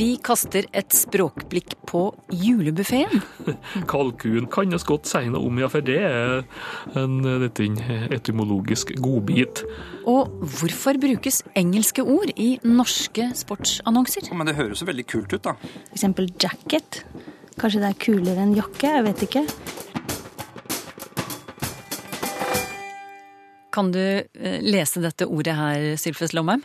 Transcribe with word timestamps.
Vi 0.00 0.14
kaster 0.24 0.64
et 0.72 0.94
språkblikk 0.96 1.74
på 1.84 2.00
julebuffeen. 2.32 3.20
Kalkun 3.90 4.46
kan 4.48 4.72
vi 4.72 4.78
godt 4.88 5.10
si 5.10 5.28
noe 5.28 5.44
om, 5.44 5.60
ja, 5.60 5.68
for 5.68 5.84
det 5.84 5.98
er 6.00 6.40
en 6.96 7.18
dette, 7.42 7.66
etymologisk 8.08 8.94
godbit. 8.96 9.60
Og 10.08 10.32
hvorfor 10.54 10.96
brukes 11.02 11.42
engelske 11.52 12.00
ord 12.00 12.32
i 12.40 12.54
norske 12.64 13.28
sportsannonser? 13.42 14.32
Men 14.32 14.48
det 14.48 14.56
høres 14.62 14.80
jo 14.80 14.88
veldig 14.88 15.04
kult 15.10 15.36
ut, 15.36 15.44
da. 15.50 15.56
Eksempel 15.92 16.32
jacket. 16.32 17.02
Kanskje 17.60 17.84
det 17.84 17.92
er 17.92 18.00
kulere 18.00 18.48
enn 18.48 18.56
jakke, 18.56 18.96
jeg 18.96 19.08
vet 19.10 19.28
ikke. 19.28 19.46
Kan 23.76 23.92
du 23.92 24.00
eh, 24.00 24.60
lese 24.64 25.04
dette 25.04 25.28
ordet 25.28 25.60
her, 25.60 25.90
Sylfes 26.00 26.32
Lomheim? 26.32 26.64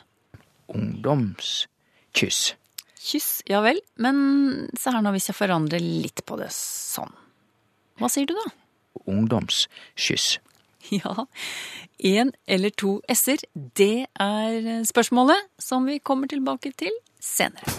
Ungdomskyss. 0.71 2.54
Kyss, 3.05 3.41
ja 3.45 3.61
vel. 3.61 3.79
Men 4.01 4.17
se 4.79 4.93
her 4.93 5.03
nå, 5.05 5.11
hvis 5.13 5.29
jeg 5.29 5.37
forandrer 5.37 5.83
litt 5.83 6.23
på 6.25 6.39
det 6.39 6.49
sånn. 6.53 7.13
Hva 8.01 8.09
sier 8.11 8.27
du 8.29 8.33
da? 8.37 8.49
Ungdomskyss. 9.05 10.39
Ja, 10.93 11.23
én 11.97 12.29
eller 12.45 12.70
to 12.70 12.99
s-er, 13.09 13.41
det 13.73 14.05
er 14.21 14.84
spørsmålet 14.85 15.47
som 15.57 15.87
vi 15.89 15.95
kommer 15.97 16.29
tilbake 16.29 16.70
til 16.77 16.93
senere. 17.17 17.73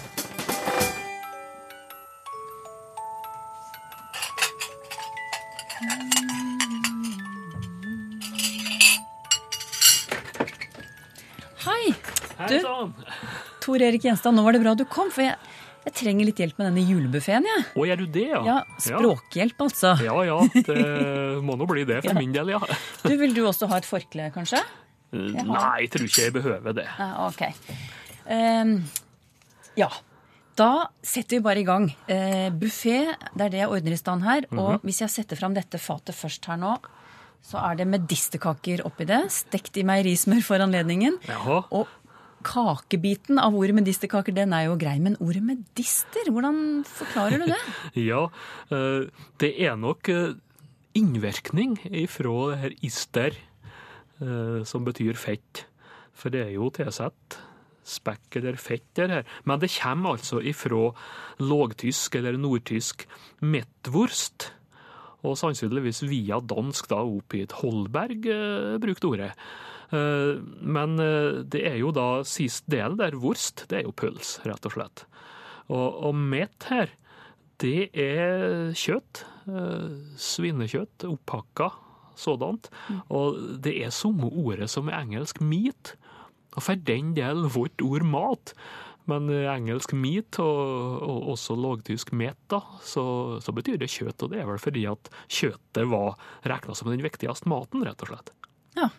Hei, 11.62 11.94
Hei 12.38 12.58
sann! 12.61 12.92
Tor 13.67 13.83
Erik 13.83 14.05
Gjenstad, 14.06 14.34
nå 14.36 14.45
var 14.47 14.55
det 14.55 14.62
bra 14.62 14.75
du 14.78 14.84
kom, 14.86 15.09
for 15.11 15.25
jeg, 15.27 15.34
jeg 15.89 15.95
trenger 15.98 16.28
litt 16.28 16.39
hjelp 16.42 16.59
med 16.61 16.69
denne 16.69 16.84
julebuffeen, 16.86 17.47
jeg. 17.50 17.64
Å, 17.75 17.86
gjør 17.91 18.03
du 18.05 18.06
det, 18.14 18.25
ja? 18.31 18.41
Ja, 18.47 18.56
språkhjelp, 18.84 19.64
altså. 19.67 19.95
Ja 20.06 20.17
ja, 20.28 20.36
det 20.55 20.77
må 21.47 21.56
nå 21.58 21.67
bli 21.70 21.83
det 21.89 22.00
for 22.05 22.12
Ja. 22.12 22.19
min 22.20 22.34
del, 22.34 22.53
ja. 22.55 22.61
Du, 23.03 23.11
Vil 23.19 23.34
du 23.34 23.42
også 23.48 23.67
ha 23.73 23.81
et 23.83 23.89
forkle, 23.89 24.28
kanskje? 24.34 24.62
Nei, 25.17 25.86
jeg 25.86 25.91
tror 25.95 26.06
ikke 26.08 26.25
jeg 26.28 26.34
behøver 26.34 26.77
det. 26.78 26.86
Ja, 26.98 27.11
ok. 27.27 27.42
Um, 28.27 28.77
ja. 29.78 29.91
Da 30.56 30.70
setter 31.05 31.36
vi 31.39 31.45
bare 31.45 31.61
i 31.62 31.67
gang. 31.69 31.86
Uh, 32.08 32.48
Buffé, 32.56 33.03
det 33.36 33.45
er 33.47 33.53
det 33.53 33.61
jeg 33.64 33.70
ordner 33.73 33.95
i 33.97 34.01
stand 34.01 34.25
her. 34.27 34.47
Og 34.56 34.84
hvis 34.86 35.03
jeg 35.05 35.12
setter 35.12 35.39
fram 35.39 35.55
dette 35.56 35.80
fatet 35.80 36.17
først 36.17 36.48
her 36.51 36.58
nå, 36.61 36.75
så 37.47 37.61
er 37.62 37.78
det 37.78 37.86
medisterkaker 37.92 38.83
oppi 38.89 39.06
det. 39.08 39.20
Stekt 39.33 39.77
i 39.78 39.84
meierismør 39.86 40.42
for 40.47 40.64
anledningen. 40.64 41.19
Jaha. 41.28 41.61
Og 41.77 41.86
kakebiten 42.47 43.41
av 43.42 43.56
ordet 43.56 43.75
medisterkaker, 43.77 44.34
den 44.36 44.55
er 44.55 44.69
jo 44.69 44.78
grei. 44.80 44.97
Men 45.02 45.19
ordet 45.22 45.42
medister, 45.44 46.30
hvordan 46.33 46.84
forklarer 46.89 47.42
du 47.42 47.50
det? 47.50 47.62
Ja, 48.11 48.27
eh, 48.70 49.08
det 49.42 49.52
er 49.66 49.77
nok 49.80 50.11
eh, 50.12 50.36
innvirkning 50.97 51.78
ifra 51.91 52.36
det 52.52 52.61
her 52.62 52.77
ister, 52.86 53.41
eh, 54.20 54.62
som 54.69 54.86
betyr 54.86 55.19
fett. 55.19 55.67
For 56.17 56.33
det 56.33 56.47
er 56.47 56.55
jo 56.56 56.70
tilsatt 56.74 57.41
spekk 57.86 58.40
eller 58.40 58.58
fett 58.58 58.86
der 58.98 59.13
her. 59.18 59.33
Men 59.46 59.61
det 59.63 59.74
kommer 59.77 60.17
altså 60.17 60.40
ifra 60.42 60.90
lågtysk 61.39 62.17
eller 62.18 62.39
nordtysk 62.40 63.07
mettwurst. 63.46 64.51
Og 65.27 65.39
sannsynligvis 65.39 66.05
via 66.07 66.39
dansk 66.40 66.89
da 66.90 67.02
opp. 67.02 67.34
Holberg 67.61 68.27
brukte 68.83 69.11
ordet. 69.11 69.30
Eh, 69.95 70.42
men 70.61 70.98
eh, 71.02 71.42
det 71.47 71.63
er 71.69 71.79
jo 71.80 71.92
da 71.95 72.24
sist 72.27 72.67
del 72.70 72.97
der, 72.98 73.19
worst, 73.23 73.67
det 73.70 73.80
er 73.80 73.89
jo 73.89 73.97
pøls, 73.97 74.36
rett 74.47 74.67
og 74.67 74.77
slett. 74.77 75.05
Og, 75.70 75.86
og 76.08 76.17
mett 76.17 76.69
her, 76.70 76.92
det 77.63 77.91
er 77.92 78.73
kjøtt. 78.77 79.25
Eh, 79.46 79.92
svinekjøtt, 80.20 81.07
opphakka 81.08 81.70
sådant. 82.17 82.70
Og 83.13 83.39
det 83.63 83.77
er 83.85 83.95
samme 83.95 84.30
ordet 84.33 84.70
som 84.73 84.91
i 84.91 84.96
engelsk 84.96 85.42
meat. 85.45 85.95
Og 86.57 86.64
for 86.64 86.86
den 86.89 87.13
del 87.17 87.46
vårt 87.52 87.83
ord 87.85 88.07
mat. 88.08 88.55
Men 89.07 89.29
engelsk 89.30 89.92
meat, 89.95 90.41
og, 90.42 91.02
og 91.07 91.29
også 91.36 91.55
lågtysk 91.55 92.11
met, 92.17 92.39
da, 92.51 92.58
så, 92.83 93.05
så 93.45 93.55
betyr 93.55 93.79
det 93.79 93.92
kjøtt. 93.92 94.25
Og 94.25 94.33
det 94.33 94.41
er 94.42 94.48
vel 94.48 94.58
fordi 94.58 94.83
at 94.91 95.13
kjøttet 95.29 95.92
var 95.92 96.17
regna 96.48 96.75
som 96.75 96.91
den 96.91 97.05
viktigste 97.05 97.52
maten, 97.52 97.86
rett 97.86 98.02
og 98.02 98.11
slett. 98.11 98.35
Ja, 98.77 98.91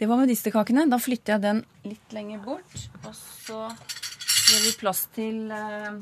det 0.00 0.08
var 0.10 0.18
medisterkakene. 0.18 0.88
Da 0.90 0.98
flytter 0.98 1.36
jeg 1.36 1.42
den 1.44 1.60
litt 1.86 2.14
lenger 2.16 2.40
bort. 2.42 2.88
Og 3.06 3.14
så 3.14 3.60
gjør 3.70 4.64
vi 4.66 4.72
plass 4.80 5.04
til 5.14 5.52
eh, 5.54 5.92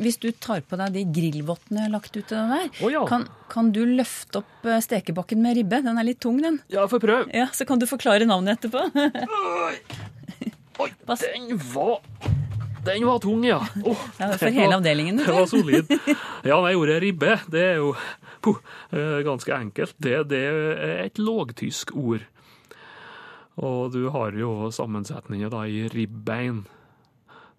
Hvis 0.00 0.16
du 0.22 0.30
tar 0.32 0.62
på 0.64 0.78
deg 0.80 0.94
de 0.96 1.02
grillvottene 1.12 1.82
jeg 1.82 1.88
har 1.90 1.92
lagt 1.92 2.16
ute 2.16 2.40
der, 2.54 2.68
oh, 2.80 2.88
ja. 2.92 3.02
kan, 3.10 3.26
kan 3.52 3.68
du 3.74 3.82
løfte 3.84 4.40
opp 4.40 4.64
eh, 4.70 4.80
stekebakken 4.84 5.42
med 5.44 5.58
ribbe? 5.60 5.82
Den 5.84 6.00
er 6.00 6.06
litt 6.08 6.20
tung, 6.24 6.40
den. 6.40 6.60
Ja, 6.72 6.86
får 6.88 7.02
prøve. 7.04 7.28
Ja, 7.36 7.50
Så 7.52 7.66
kan 7.68 7.80
du 7.82 7.86
forklare 7.90 8.24
navnet 8.28 8.60
etterpå. 8.64 8.86
Oi, 10.80 10.92
Pass. 11.06 11.20
den 11.26 11.58
var 11.74 11.98
Den 12.86 13.04
var 13.04 13.18
tung, 13.20 13.42
ja. 13.44 13.58
Oh, 13.84 13.98
Ja, 14.16 14.30
for 14.40 14.48
hele 14.48 14.78
avdelingen. 14.78 15.20
Det 15.20 15.28
var 15.36 15.44
solid. 15.50 15.90
Ja, 16.48 16.56
nei, 16.64 16.72
ordet 16.80 17.02
ribbe, 17.04 17.36
det 17.52 17.66
er 17.74 17.82
jo 17.82 17.90
puh, 18.40 18.60
eh, 18.90 19.20
ganske 19.26 19.54
enkelt. 19.54 19.96
Det, 19.98 20.16
det 20.32 20.42
er 20.48 21.04
et 21.04 21.20
lågtysk 21.20 21.94
ord. 21.96 22.26
Og 23.60 23.92
du 23.92 24.06
har 24.12 24.36
jo 24.38 24.70
sammensetninger 24.72 25.54
i 25.68 25.88
ribbein, 25.92 26.62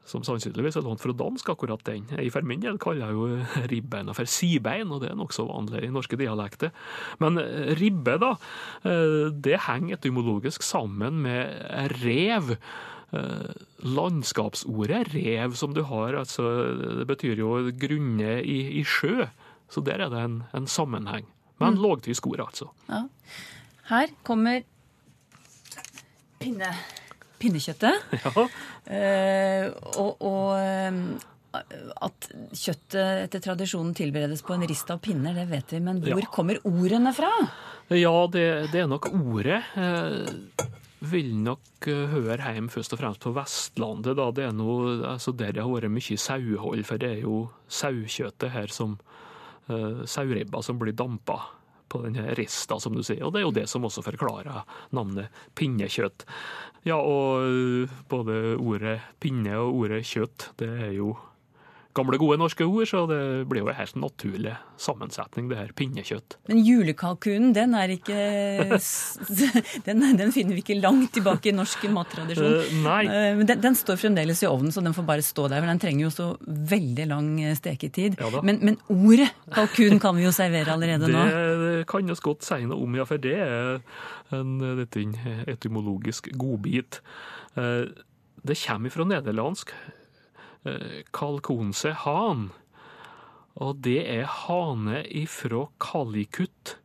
som 0.07 0.23
sannsynligvis 0.25 0.79
er 0.79 0.85
lånt 0.85 1.03
fra 1.03 1.13
dansk, 1.13 1.51
akkurat 1.53 1.83
den. 1.85 2.07
Jeg 2.09 2.31
for 2.33 2.47
min 2.47 2.63
del 2.63 2.79
kaller 2.81 3.11
jeg 3.11 3.17
jo 3.17 3.67
ribbeina 3.71 4.15
for 4.17 4.29
sibein, 4.29 4.89
og 4.91 5.03
det 5.03 5.11
er 5.11 5.19
nokså 5.19 5.45
vanlig 5.47 5.85
i 5.85 5.91
norske 5.93 6.17
dialekter. 6.19 6.73
Men 7.21 7.37
eh, 7.41 7.75
ribbe, 7.79 8.17
da, 8.21 8.33
eh, 8.87 9.29
det 9.31 9.61
henger 9.67 9.99
etymologisk 9.99 10.65
sammen 10.65 11.21
med 11.27 11.61
rev. 12.01 12.55
Landskapsordet 13.83 15.09
rev 15.11 15.55
som 15.59 15.73
du 15.75 15.81
har, 15.83 16.15
altså, 16.15 16.45
det 17.01 17.03
betyr 17.09 17.41
jo 17.43 17.49
grunne 17.75 18.37
i, 18.39 18.59
i 18.79 18.85
sjø. 18.87 19.25
Så 19.71 19.81
der 19.87 20.03
er 20.03 20.09
det 20.11 20.19
en, 20.19 20.39
en 20.53 20.67
sammenheng. 20.67 21.25
Men 21.61 21.77
lågtysk 21.79 22.27
ord, 22.27 22.41
altså. 22.47 22.67
Ja. 22.89 23.03
Her 23.91 24.11
kommer 24.27 24.63
pinne, 26.41 26.71
pinnekjøttet. 27.41 28.07
Ja. 28.25 28.47
Eh, 28.91 29.67
og 30.01 30.23
og 30.25 30.55
eh, 30.57 30.95
at 32.01 32.27
kjøttet 32.55 33.25
etter 33.27 33.43
tradisjonen 33.43 33.93
tilberedes 33.95 34.41
på 34.47 34.55
en 34.55 34.63
rist 34.67 34.89
av 34.93 35.01
pinner, 35.03 35.35
det 35.37 35.45
vet 35.51 35.73
vi. 35.75 35.79
Men 35.83 35.99
hvor 36.03 36.23
Ja. 36.23 36.29
kommer 36.33 36.59
ordene 36.67 37.11
fra? 37.15 37.29
Ja, 37.91 38.13
det, 38.31 38.45
det 38.71 38.81
er 38.85 38.87
nok 38.89 39.09
ordet. 39.13 39.59
Eh, 39.77 40.65
vil 41.11 41.31
nok 41.43 41.87
eh, 41.91 42.07
høre 42.13 42.53
hjemme 42.55 42.71
først 42.73 42.95
og 42.95 43.01
fremst 43.03 43.21
på 43.23 43.33
Vestlandet. 43.35 44.15
da. 44.17 44.29
Det 44.31 44.47
er 44.49 44.55
noe, 44.55 44.97
altså 45.13 45.31
Der 45.35 45.51
det 45.53 45.61
har 45.63 45.69
vært 45.71 45.91
mye 45.93 46.17
sauhold, 46.17 46.83
for 46.87 46.97
det 47.03 47.11
er 47.17 47.21
jo 47.27 47.49
saukjøttet 47.69 48.51
her 48.55 48.67
som 48.73 48.97
Sauribba 49.67 50.61
som 50.65 50.79
blir 50.81 50.95
dampa 50.97 51.37
på 51.91 52.01
denne 52.05 52.33
rista, 52.39 52.79
som 52.79 52.95
du 52.95 53.03
sier. 53.03 53.23
Og 53.25 53.33
det 53.33 53.41
er 53.41 53.47
jo 53.47 53.55
det 53.55 53.67
som 53.69 53.85
også 53.87 54.03
forklarer 54.05 54.63
navnet 54.95 55.43
pinnekjøtt. 55.59 56.25
Ja, 56.87 56.97
og 56.97 57.43
eh, 57.45 57.97
både 58.09 58.55
ordet 58.55 58.97
pinne 59.21 59.59
og 59.59 59.83
ordet 59.83 60.05
kjøtt, 60.07 60.49
det 60.61 60.71
er 60.87 60.95
jo 60.95 61.13
gamle, 61.97 62.17
gode 62.21 62.37
norske 62.41 62.65
ord, 62.65 62.85
så 62.89 63.03
det 63.09 63.19
blir 63.49 63.63
jo 63.63 63.69
en 63.71 63.77
helt 63.77 63.97
naturlig 63.99 64.53
sammensetning, 64.81 65.49
det 65.51 65.59
her 65.59 65.71
pinnekjøtt. 65.77 66.37
Men 66.49 66.61
julekalkunen, 66.65 67.51
den 67.55 67.75
er 67.77 67.93
ikke 67.95 68.17
den, 69.87 70.05
den 70.19 70.33
finner 70.35 70.57
vi 70.57 70.63
ikke 70.63 70.79
langt 70.79 71.13
tilbake 71.17 71.51
i 71.51 71.55
norsk 71.55 71.85
mattradisjon. 71.93 72.57
Uh, 72.57 72.73
nei. 72.85 73.01
Eh, 73.05 73.29
Men 73.39 73.49
den, 73.49 73.61
den 73.63 73.77
står 73.77 73.99
fremdeles 74.01 74.43
i 74.43 74.49
ovnen, 74.49 74.73
så 74.73 74.83
den 74.83 74.95
får 74.97 75.07
bare 75.07 75.25
stå 75.25 75.47
der. 75.51 75.61
For 75.61 75.71
den 75.71 75.83
trenger 75.83 76.05
jo 76.07 76.11
så 76.15 76.27
veldig 76.73 77.07
lang 77.11 77.31
eh, 77.43 77.55
steketid. 77.57 78.19
Ja 78.21 78.43
men, 78.45 78.61
men 78.63 78.77
ordet 78.89 79.29
kalkun 79.53 79.99
kan 80.01 80.15
vi 80.17 80.25
jo 80.25 80.33
servere 80.35 80.75
allerede 80.75 81.09
nå. 81.11 81.25
Det 81.61 81.87
kan 81.89 82.05
vi 82.05 82.15
godt 82.23 82.45
si 82.45 82.63
noe 82.67 82.83
om, 82.83 82.95
ja, 82.97 83.05
for 83.07 83.21
det 83.21 83.35
er 83.41 83.79
en 84.35 84.53
dette, 84.79 85.03
etymologisk 85.49 86.29
godbit. 86.39 86.99
Det 87.55 88.57
kommer 88.63 88.93
fra 88.93 89.05
nederlandsk 89.07 89.73
kalkonse 91.13 91.93
han, 92.05 92.49
og 93.61 93.81
det 93.83 93.99
er 94.07 94.29
hane 94.45 95.01
ifra 95.07 95.65
kalikut, 95.81 96.77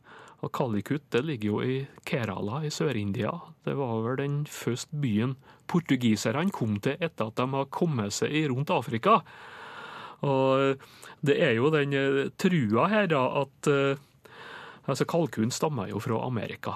Og 0.45 0.51
Kalikut 0.53 1.01
det 1.09 1.23
ligger 1.25 1.47
jo 1.49 1.61
i 1.65 1.75
Kerala 2.05 2.59
i 2.63 2.69
Sør-India. 2.69 3.31
Det 3.65 3.73
var 3.73 4.03
vel 4.05 4.17
den 4.19 4.35
første 4.45 4.93
byen 5.01 5.31
portugiserne 5.67 6.51
kom 6.53 6.75
til 6.79 6.93
etter 7.01 7.31
at 7.31 7.39
de 7.39 7.47
har 7.55 7.65
kommet 7.73 8.13
seg 8.13 8.45
rundt 8.51 8.69
Afrika. 8.69 9.15
Og 10.21 10.77
det 11.25 11.39
er 11.41 11.55
jo 11.57 11.71
den 11.73 11.93
eh, 11.97 12.29
trua 12.37 12.85
her 12.91 13.09
da 13.09 13.23
at 13.41 13.69
eh, 13.71 13.97
altså 14.85 15.09
Kalkun 15.09 15.51
stammer 15.51 15.89
jo 15.89 15.99
fra 15.99 16.21
Amerika. 16.27 16.75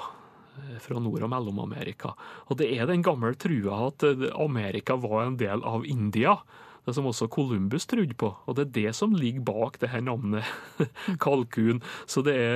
eh, 0.58 0.80
Fra 0.82 1.00
Nord- 1.00 1.24
og 1.24 1.30
Mellom-Amerika. 1.30 2.16
Og 2.50 2.58
det 2.58 2.72
er 2.78 2.90
den 2.90 3.02
gamle 3.06 3.36
trua 3.36 3.88
at 3.92 4.04
eh, 4.04 4.26
Amerika 4.42 4.96
var 4.98 5.28
en 5.28 5.38
del 5.38 5.62
av 5.64 5.86
India. 5.86 6.40
Det 6.86 6.96
som 6.98 7.06
også 7.06 7.28
Columbus 7.30 7.86
trodde 7.86 8.16
på. 8.18 8.32
Og 8.50 8.56
det 8.58 8.64
er 8.68 8.72
det 8.78 8.96
som 8.98 9.14
ligger 9.14 9.44
bak 9.46 9.78
det 9.82 9.92
her 9.94 10.02
navnet 10.02 10.48
kalkun. 11.26 11.82
Så 12.10 12.24
det 12.26 12.34
er 12.36 12.56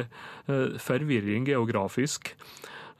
eh, 0.49 0.79
forvirring 0.81 1.45
geografisk. 1.45 2.33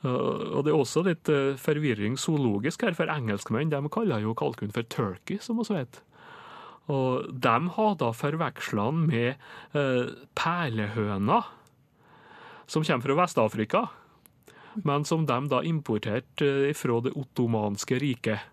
Eh, 0.06 0.10
Og 0.10 0.66
det 0.66 0.74
er 0.74 0.78
også 0.78 1.06
litt 1.08 1.30
eh, 1.34 1.56
forvirring 1.58 2.18
zoologisk 2.22 2.86
her, 2.86 2.94
for 2.98 3.10
engelskmenn 3.12 3.74
de 3.74 3.82
kaller 3.90 4.22
jo 4.22 4.36
kalkun 4.38 4.74
for 4.76 4.86
turkey, 4.86 5.40
som 5.42 5.58
vi 5.62 5.68
vet. 5.74 6.02
Og 6.94 7.26
de 7.42 7.58
har 7.74 7.96
da 7.98 8.12
forveksla 8.14 8.90
den 8.92 9.06
med 9.10 9.30
eh, 9.74 10.10
perlehøna, 10.38 11.42
som 12.70 12.86
kommer 12.86 13.06
fra 13.06 13.18
Vest-Afrika, 13.24 13.88
men 14.86 15.06
som 15.08 15.26
de 15.26 15.38
da 15.50 15.62
importerte 15.66 16.74
fra 16.78 17.00
det 17.02 17.14
ottomanske 17.18 17.98
riket. 18.02 18.52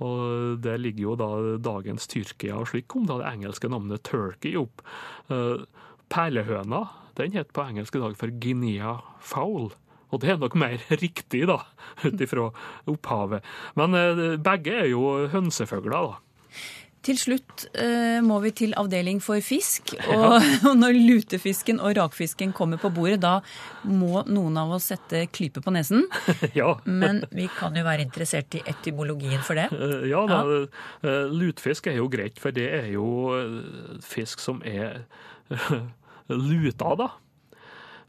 Og 0.00 0.56
der 0.64 0.80
ligger 0.80 1.10
jo 1.10 1.18
da 1.20 1.28
dagens 1.62 2.08
Tyrkia, 2.10 2.56
og 2.58 2.70
slik 2.70 2.88
kom 2.90 3.04
da 3.06 3.20
det 3.20 3.28
engelske 3.34 3.68
navnet 3.70 4.02
turkey 4.08 4.56
opp. 4.58 4.82
Eh, 5.28 5.62
Perlehøna 6.12 6.86
den 7.18 7.34
het 7.36 7.52
på 7.52 7.64
engelsk 7.68 7.96
i 7.96 8.02
dag 8.02 8.16
for 8.16 8.32
Guinea 8.40 8.96
fowl. 9.20 9.72
Og 10.12 10.20
det 10.20 10.32
er 10.32 10.40
nok 10.40 10.56
mer 10.60 10.82
riktig, 11.04 11.46
da, 11.48 11.60
ut 12.04 12.20
ifra 12.24 12.50
opphavet. 12.90 13.44
Men 13.80 13.96
eh, 13.96 14.36
begge 14.40 14.76
er 14.84 14.90
jo 14.92 15.28
hønsefugler, 15.32 16.12
da. 16.12 16.20
Til 17.02 17.18
slutt 17.18 17.64
eh, 17.74 18.20
må 18.22 18.36
vi 18.44 18.52
til 18.54 18.74
avdeling 18.78 19.18
for 19.24 19.40
fisk. 19.42 19.94
Og, 20.14 20.36
og 20.68 20.76
når 20.78 20.94
lutefisken 20.94 21.80
og 21.82 21.96
rakfisken 21.98 22.52
kommer 22.54 22.78
på 22.78 22.92
bordet, 22.94 23.18
da 23.24 23.40
må 23.88 24.22
noen 24.30 24.58
av 24.60 24.70
oss 24.76 24.90
sette 24.92 25.24
klype 25.34 25.62
på 25.64 25.74
nesen. 25.74 26.06
Ja. 26.58 26.76
Men 26.84 27.24
vi 27.32 27.48
kan 27.58 27.74
jo 27.78 27.82
være 27.86 28.04
interessert 28.06 28.54
i 28.58 28.62
etymologien 28.70 29.42
for 29.46 29.58
det. 29.58 29.68
Eh, 29.74 30.06
Ja, 30.12 30.22
da, 30.28 30.42
eh, 31.02 31.26
lutfisk 31.32 31.86
er 31.90 31.98
jo 31.98 32.08
greit, 32.12 32.38
for 32.42 32.54
det 32.54 32.68
er 32.82 32.88
jo 32.94 33.06
eh, 33.38 33.98
fisk 34.04 34.42
som 34.42 34.60
er 34.66 35.02
luta, 36.28 36.94
da. 36.98 37.08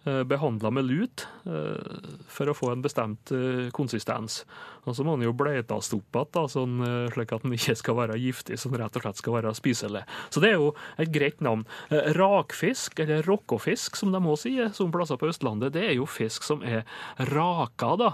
Behandla 0.04 0.68
med 0.76 0.90
lut 0.90 1.24
eh, 1.48 2.00
for 2.28 2.52
å 2.52 2.56
få 2.58 2.74
en 2.74 2.82
bestemt 2.84 3.32
eh, 3.32 3.70
konsistens. 3.76 4.42
Og 4.84 4.98
så 4.98 5.06
må 5.08 5.16
den 5.16 5.30
jo 5.30 5.36
bløtes 5.38 5.94
opp 5.96 6.20
igjen, 6.20 6.50
sånn, 6.52 6.74
eh, 6.84 7.14
slik 7.14 7.32
at 7.32 7.46
den 7.46 7.56
ikke 7.56 7.78
skal 7.80 7.98
være 8.02 8.20
giftig, 8.20 8.60
som 8.60 8.76
rett 8.76 9.00
og 9.00 9.06
slett 9.06 9.22
skal 9.22 9.38
være 9.38 9.54
spiselig. 9.56 10.04
Så 10.28 10.44
det 10.44 10.52
er 10.52 10.60
jo 10.60 10.74
et 11.00 11.14
greit 11.14 11.40
navn. 11.46 11.64
Eh, 11.88 12.12
Rakfisk, 12.18 13.00
eller 13.00 13.24
rockofisk 13.24 13.96
som 14.00 14.12
de 14.12 14.20
må 14.24 14.36
si, 14.40 14.58
som 14.76 14.92
plasser 14.92 15.20
på 15.22 15.32
Østlandet, 15.32 15.76
det 15.78 15.88
er 15.88 15.98
jo 16.02 16.10
fisk 16.10 16.44
som 16.44 16.64
er 16.68 16.84
raka, 17.32 17.96
da. 18.00 18.12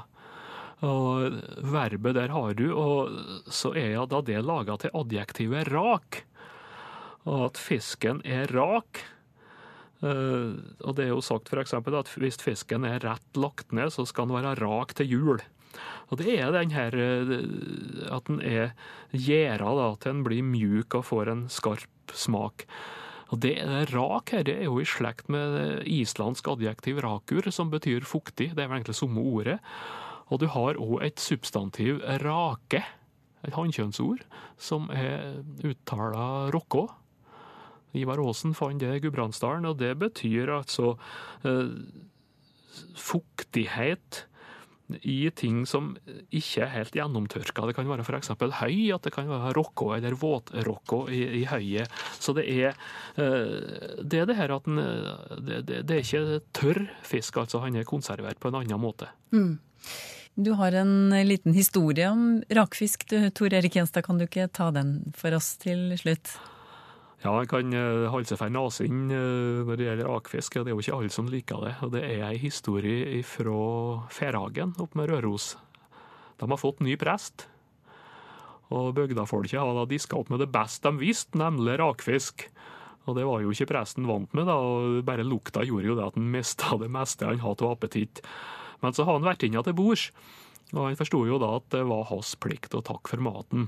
Og 0.85 1.41
verbet 1.73 2.15
der 2.15 2.31
har 2.31 2.53
du, 2.55 2.69
og 2.71 3.43
så 3.51 3.73
er 3.75 3.95
ja 3.97 4.05
da 4.07 4.21
det 4.23 4.39
laga 4.45 4.77
til 4.79 4.93
adjektivet 4.95 5.73
rak. 5.73 6.21
Og 7.27 7.49
at 7.49 7.59
fisken 7.59 8.21
er 8.23 8.47
rak. 8.53 9.01
Eh, 9.99 10.51
og 10.85 10.95
det 10.95 11.07
er 11.07 11.13
jo 11.13 11.23
sagt 11.23 11.51
eksempel 11.51 11.97
at 11.99 12.11
hvis 12.15 12.39
fisken 12.41 12.87
er 12.87 13.01
rett 13.03 13.39
lagt 13.39 13.73
ned, 13.75 13.91
så 13.91 14.05
skal 14.07 14.29
den 14.29 14.39
være 14.39 14.55
rak 14.61 14.95
til 14.97 15.11
jul. 15.11 15.43
Og 16.09 16.17
det 16.21 16.39
er 16.39 16.53
den 16.55 16.73
her 16.73 16.95
eh, 16.95 17.33
at 18.09 18.29
den 18.29 18.39
er 18.41 18.73
gjæra 19.11 19.73
til 19.99 20.11
den 20.11 20.23
blir 20.25 20.45
mjuk 20.45 20.95
og 20.95 21.07
får 21.11 21.33
en 21.33 21.45
skarp 21.51 22.15
smak. 22.15 22.65
Og 23.29 23.41
det 23.43 23.59
det 23.61 23.93
rak 23.93 24.31
her 24.33 24.43
det 24.43 24.55
er 24.57 24.69
jo 24.71 24.79
i 24.81 24.87
slekt 24.87 25.29
med 25.29 25.83
islandsk 25.85 26.47
adjektiv 26.47 27.01
rakur, 27.05 27.51
som 27.51 27.69
betyr 27.69 28.01
fuktig. 28.07 28.55
Det 28.55 28.63
er 28.63 28.69
vel 28.71 28.79
egentlig 28.79 28.97
samme 28.97 29.21
ordet. 29.21 29.59
Og 30.29 30.39
du 30.41 30.47
har 30.47 30.77
òg 30.77 31.03
et 31.05 31.19
substantiv 31.21 32.01
rake, 32.23 32.81
et 33.45 33.53
hannkjønnsord, 33.55 34.25
som 34.57 34.89
er 34.93 35.43
uttala 35.65 36.49
rokkå. 36.53 36.87
Ivar 37.97 38.21
Aasen 38.21 38.53
fant 38.57 38.81
det 38.81 38.91
i 38.95 39.03
Gudbrandsdalen, 39.03 39.67
og 39.69 39.79
det 39.81 39.95
betyr 40.01 40.51
altså 40.59 40.95
eh, 41.47 41.71
fuktighet 42.99 44.25
i 45.05 45.29
ting 45.37 45.63
som 45.69 45.91
ikke 46.33 46.63
er 46.63 46.71
helt 46.73 46.95
gjennomtørka. 46.97 47.67
Det 47.67 47.75
kan 47.77 47.89
være 47.89 48.05
f.eks. 48.05 48.31
høy, 48.33 48.89
at 48.95 49.05
det 49.05 49.13
kan 49.13 49.29
være 49.29 49.53
rokkå 49.57 49.91
eller 49.97 50.17
våtrokkå 50.17 51.03
i, 51.13 51.21
i 51.41 51.43
høyet. 51.49 51.91
Så 52.17 52.33
det 52.37 52.47
er, 52.49 52.77
eh, 53.21 53.99
det 54.01 54.23
er 54.23 54.29
det 54.29 54.37
her 54.39 54.55
at 54.57 54.69
den, 54.69 54.81
eh, 54.81 55.35
det, 55.37 55.63
det, 55.69 55.81
det 55.89 55.97
er 55.97 56.05
ikke 56.05 56.39
tørr 56.57 56.85
fisk, 57.05 57.41
altså 57.43 57.61
han 57.65 57.77
er 57.77 57.89
konservert 57.89 58.41
på 58.41 58.51
en 58.51 58.61
annen 58.61 58.81
måte. 58.81 59.11
Du 60.39 60.53
har 60.55 60.71
en 60.79 61.11
liten 61.27 61.53
historie 61.53 62.07
om 62.09 62.39
rakfisk, 62.55 63.09
Tor 63.35 63.53
Erik 63.53 63.75
Gjenstad. 63.75 64.05
Kan 64.05 64.21
du 64.21 64.25
ikke 64.25 64.47
ta 64.47 64.69
den 64.71 65.11
for 65.17 65.35
oss 65.35 65.57
til 65.59 65.91
slutt? 65.99 66.37
Ja, 67.19 67.33
en 67.35 67.49
kan 67.51 67.73
eh, 67.75 68.07
holde 68.07 68.29
seg 68.29 68.39
for 68.39 68.53
nesen 68.53 69.09
eh, 69.11 69.61
når 69.67 69.75
det 69.75 69.87
gjelder 69.89 70.07
rakfisk. 70.07 70.55
og 70.55 70.65
Det 70.65 70.71
er 70.71 70.77
jo 70.77 70.83
ikke 70.85 70.99
alle 70.99 71.11
som 71.11 71.31
liker 71.31 71.63
det. 71.65 71.73
Og 71.83 71.91
det 71.91 72.03
er 72.07 72.25
ei 72.29 72.37
historie 72.39 73.23
fra 73.27 73.55
Færhagen 74.13 74.71
oppe 74.79 74.99
med 74.99 75.11
Røros. 75.11 75.57
De 76.39 76.47
har 76.47 76.61
fått 76.61 76.79
ny 76.85 76.95
prest. 76.99 77.49
Og 78.71 78.93
bygdafolket 78.95 79.59
har 79.59 79.73
da 79.75 79.83
diska 79.89 80.15
opp 80.15 80.31
med 80.31 80.39
det 80.39 80.51
beste 80.53 80.87
de 80.87 81.01
visste, 81.01 81.35
nemlig 81.41 81.75
rakfisk. 81.81 82.45
Og 83.09 83.17
det 83.17 83.25
var 83.27 83.43
jo 83.43 83.51
ikke 83.51 83.67
presten 83.73 84.07
vant 84.07 84.31
med, 84.37 84.47
da, 84.47 84.55
og 84.55 85.01
bare 85.07 85.25
lukta 85.25 85.65
gjorde 85.65 85.89
jo 85.89 85.97
det 85.97 86.05
at 86.05 86.19
han 86.19 86.29
mista 86.31 86.77
det 86.79 86.91
meste 86.93 87.27
han 87.27 87.41
hadde 87.43 87.65
av 87.65 87.75
appetitt. 87.75 88.21
Men 88.79 88.95
så 88.95 89.03
har 89.03 89.17
han 89.17 89.27
vært 89.27 89.43
inne 89.47 89.63
til 89.65 89.75
bords, 89.75 90.09
og 90.71 90.83
han 90.85 90.99
forsto 90.99 91.23
jo 91.27 91.39
da 91.41 91.55
at 91.57 91.67
det 91.73 91.83
var 91.89 92.07
hans 92.13 92.35
plikt 92.39 92.77
å 92.77 92.85
takke 92.85 93.15
for 93.15 93.25
maten. 93.25 93.67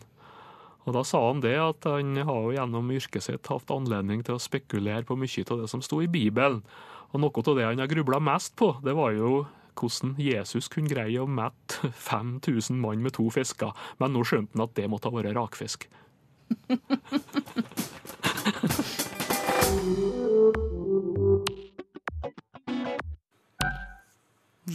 Og 0.87 0.95
da 0.95 1.03
sa 1.05 1.19
han 1.27 1.43
det 1.43 1.55
at 1.61 1.85
han 1.85 2.15
har 2.25 2.39
jo 2.45 2.55
gjennom 2.55 2.91
yrket 2.95 3.27
sitt 3.27 3.49
hatt 3.51 3.73
anledning 3.73 4.23
til 4.25 4.37
å 4.37 4.41
spekulere 4.41 5.05
på 5.05 5.17
mye 5.19 5.45
av 5.45 5.61
det 5.61 5.69
som 5.69 5.83
sto 5.85 6.01
i 6.01 6.09
Bibelen. 6.09 6.63
Og 7.11 7.21
noe 7.21 7.43
av 7.43 7.57
det 7.57 7.67
han 7.67 7.81
har 7.83 7.91
grubla 7.91 8.21
mest 8.23 8.55
på, 8.59 8.73
det 8.85 8.95
var 8.97 9.13
jo 9.13 9.45
hvordan 9.77 10.15
Jesus 10.19 10.67
kunne 10.71 10.91
greie 10.91 11.21
å 11.21 11.29
mette 11.29 11.91
5000 12.09 12.81
mann 12.81 13.03
med 13.03 13.15
to 13.17 13.29
fisker. 13.33 13.75
Men 14.01 14.15
nå 14.15 14.25
skjønte 14.27 14.57
han 14.57 14.65
at 14.67 14.77
det 14.79 14.89
måtte 14.91 15.11
ha 15.11 15.17
vært 15.19 15.35
rakfisk. 15.37 15.89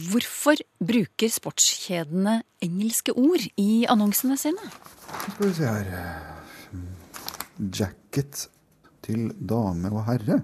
Hvorfor 0.07 0.59
bruker 0.79 1.31
sportskjedene 1.31 2.41
engelske 2.63 3.13
ord 3.17 3.43
i 3.59 3.85
annonsene 3.89 4.37
sine? 4.39 4.71
Skal 5.21 5.47
vi 5.47 5.53
se 5.53 5.65
her 5.67 5.87
Jacket 7.57 8.47
til 9.05 9.31
dame 9.49 9.91
og 9.91 10.05
herre. 10.07 10.41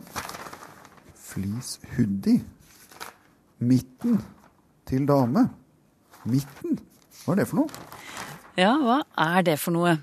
Fleece 1.18 1.80
hoodie. 1.96 2.42
Midten 3.60 4.20
til 4.90 5.08
dame. 5.08 5.48
Midten? 6.26 6.80
Hva 7.24 7.34
er 7.36 7.42
det 7.42 7.48
for 7.50 7.62
noe? 7.62 7.84
Ja, 8.60 8.74
hva 8.82 9.00
er 9.18 9.46
det 9.46 9.58
for 9.62 9.76
noe? 9.76 9.96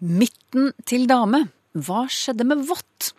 Midten 0.00 0.72
til 0.86 1.06
dame. 1.10 1.46
Hva 1.76 2.06
skjedde 2.08 2.46
med 2.48 2.62
vått? 2.68 3.10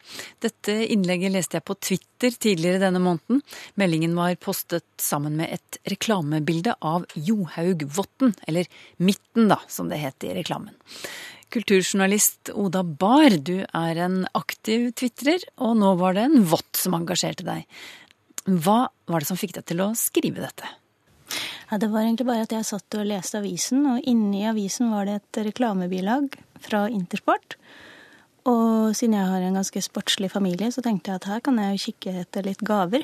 Dette 0.42 0.74
innlegget 0.90 1.34
leste 1.36 1.60
jeg 1.60 1.66
på 1.68 1.76
Twitter 1.78 2.34
tidligere 2.34 2.82
denne 2.88 3.02
måneden. 3.04 3.44
Meldingen 3.78 4.16
var 4.18 4.34
postet 4.42 4.88
sammen 5.02 5.38
med 5.38 5.54
et 5.54 5.80
reklamebilde 5.94 6.74
av 6.82 7.06
Johaug 7.14 7.86
Votten, 7.94 8.34
eller 8.50 8.66
Midten, 8.98 9.52
da, 9.52 9.60
som 9.70 9.92
det 9.92 10.02
het 10.02 10.26
i 10.26 10.34
reklamen. 10.40 10.74
Kulturjournalist 11.54 12.50
Oda 12.58 12.82
Bar, 12.84 13.38
du 13.38 13.62
er 13.62 14.02
en 14.04 14.24
aktiv 14.36 14.90
tvitrer, 14.98 15.46
og 15.62 15.78
nå 15.80 15.94
var 16.02 16.18
det 16.18 16.26
en 16.28 16.44
vått 16.50 16.82
som 16.82 16.98
engasjerte 16.98 17.46
deg. 17.48 17.64
Hva 18.48 18.88
var 19.08 19.22
det 19.22 19.30
som 19.30 19.40
fikk 19.40 19.54
deg 19.60 19.70
til 19.70 19.86
å 19.86 19.94
skrive 20.00 20.42
dette? 20.42 20.68
Ja, 21.70 21.78
det 21.78 21.92
var 21.92 22.06
egentlig 22.08 22.28
bare 22.30 22.48
at 22.48 22.54
jeg 22.56 22.66
satt 22.68 22.96
og 22.98 23.08
leste 23.08 23.42
avisen, 23.42 23.86
og 23.92 24.06
inni 24.08 24.48
avisen 24.50 24.90
var 24.92 25.06
det 25.08 25.20
et 25.20 25.42
reklamebilag 25.50 26.36
fra 26.64 26.88
Intersport. 26.90 27.60
Og 28.48 28.96
siden 28.96 29.18
jeg 29.18 29.28
har 29.28 29.44
en 29.44 29.58
ganske 29.60 29.82
sportslig 29.84 30.30
familie, 30.32 30.70
så 30.72 30.84
tenkte 30.84 31.12
jeg 31.12 31.20
at 31.20 31.28
her 31.32 31.42
kan 31.44 31.58
jeg 31.60 31.76
jo 31.76 31.84
kikke 31.88 32.14
etter 32.24 32.46
litt 32.48 32.64
gaver. 32.66 33.04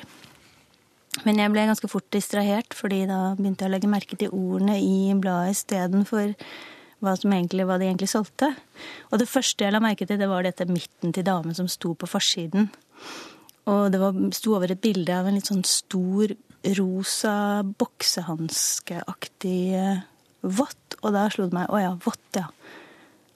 Men 1.22 1.38
jeg 1.38 1.52
ble 1.52 1.66
ganske 1.68 1.90
fort 1.90 2.08
distrahert, 2.14 2.74
fordi 2.74 3.04
da 3.06 3.34
begynte 3.38 3.64
jeg 3.64 3.70
å 3.70 3.74
legge 3.74 3.90
merke 3.90 4.16
til 4.18 4.32
ordene 4.34 4.78
i 4.80 5.12
bladet 5.14 5.54
istedenfor 5.54 6.32
hva, 7.04 7.12
egentlig, 7.20 7.66
hva 7.68 7.76
de 7.78 7.86
egentlig 7.90 8.10
solgte. 8.10 8.48
Og 9.12 9.20
det 9.20 9.28
første 9.30 9.66
jeg 9.66 9.74
la 9.74 9.82
merke 9.84 10.08
til, 10.08 10.18
det 10.18 10.30
var 10.30 10.42
dette 10.46 10.66
midten 10.70 11.14
til 11.14 11.26
damen 11.26 11.54
som 11.56 11.68
sto 11.70 11.92
på 11.94 12.08
forsiden. 12.10 12.70
Og 13.70 13.92
det 13.92 14.00
var, 14.00 14.16
sto 14.36 14.56
over 14.56 14.72
et 14.72 14.82
bilde 14.82 15.12
av 15.14 15.28
en 15.28 15.36
litt 15.36 15.48
sånn 15.50 15.64
stor 15.68 16.34
rosa 16.78 17.36
boksehanskeaktig 17.68 19.60
vott. 19.76 20.08
vått. 20.44 20.80
Og 21.04 21.12
da 21.12 21.28
slo 21.32 21.46
det 21.50 21.56
meg 21.56 21.68
å 21.68 21.78
ja, 21.82 21.92
vått, 22.00 22.30
ja. 22.38 22.48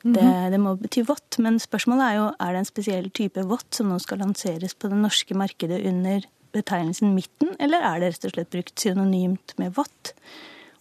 Det, 0.03 0.25
det 0.53 0.61
må 0.63 0.77
bety 0.79 1.03
vått, 1.09 1.41
men 1.43 1.59
spørsmålet 1.63 2.05
er 2.07 2.19
jo 2.19 2.27
er 2.39 2.55
det 2.55 2.61
en 2.63 2.69
spesiell 2.69 3.09
type 3.15 3.43
vått 3.51 3.81
som 3.81 3.91
nå 3.91 3.99
skal 4.03 4.23
lanseres 4.23 4.77
på 4.79 4.91
det 4.93 4.99
norske 5.01 5.35
markedet 5.39 5.81
under 5.91 6.27
betegnelsen 6.55 7.17
midten, 7.17 7.57
eller 7.61 7.83
er 7.85 8.01
det 8.01 8.13
rett 8.13 8.29
og 8.29 8.37
slett 8.37 8.53
brukt 8.55 8.85
synonymt 8.85 9.57
med 9.61 9.75
vått? 9.77 10.15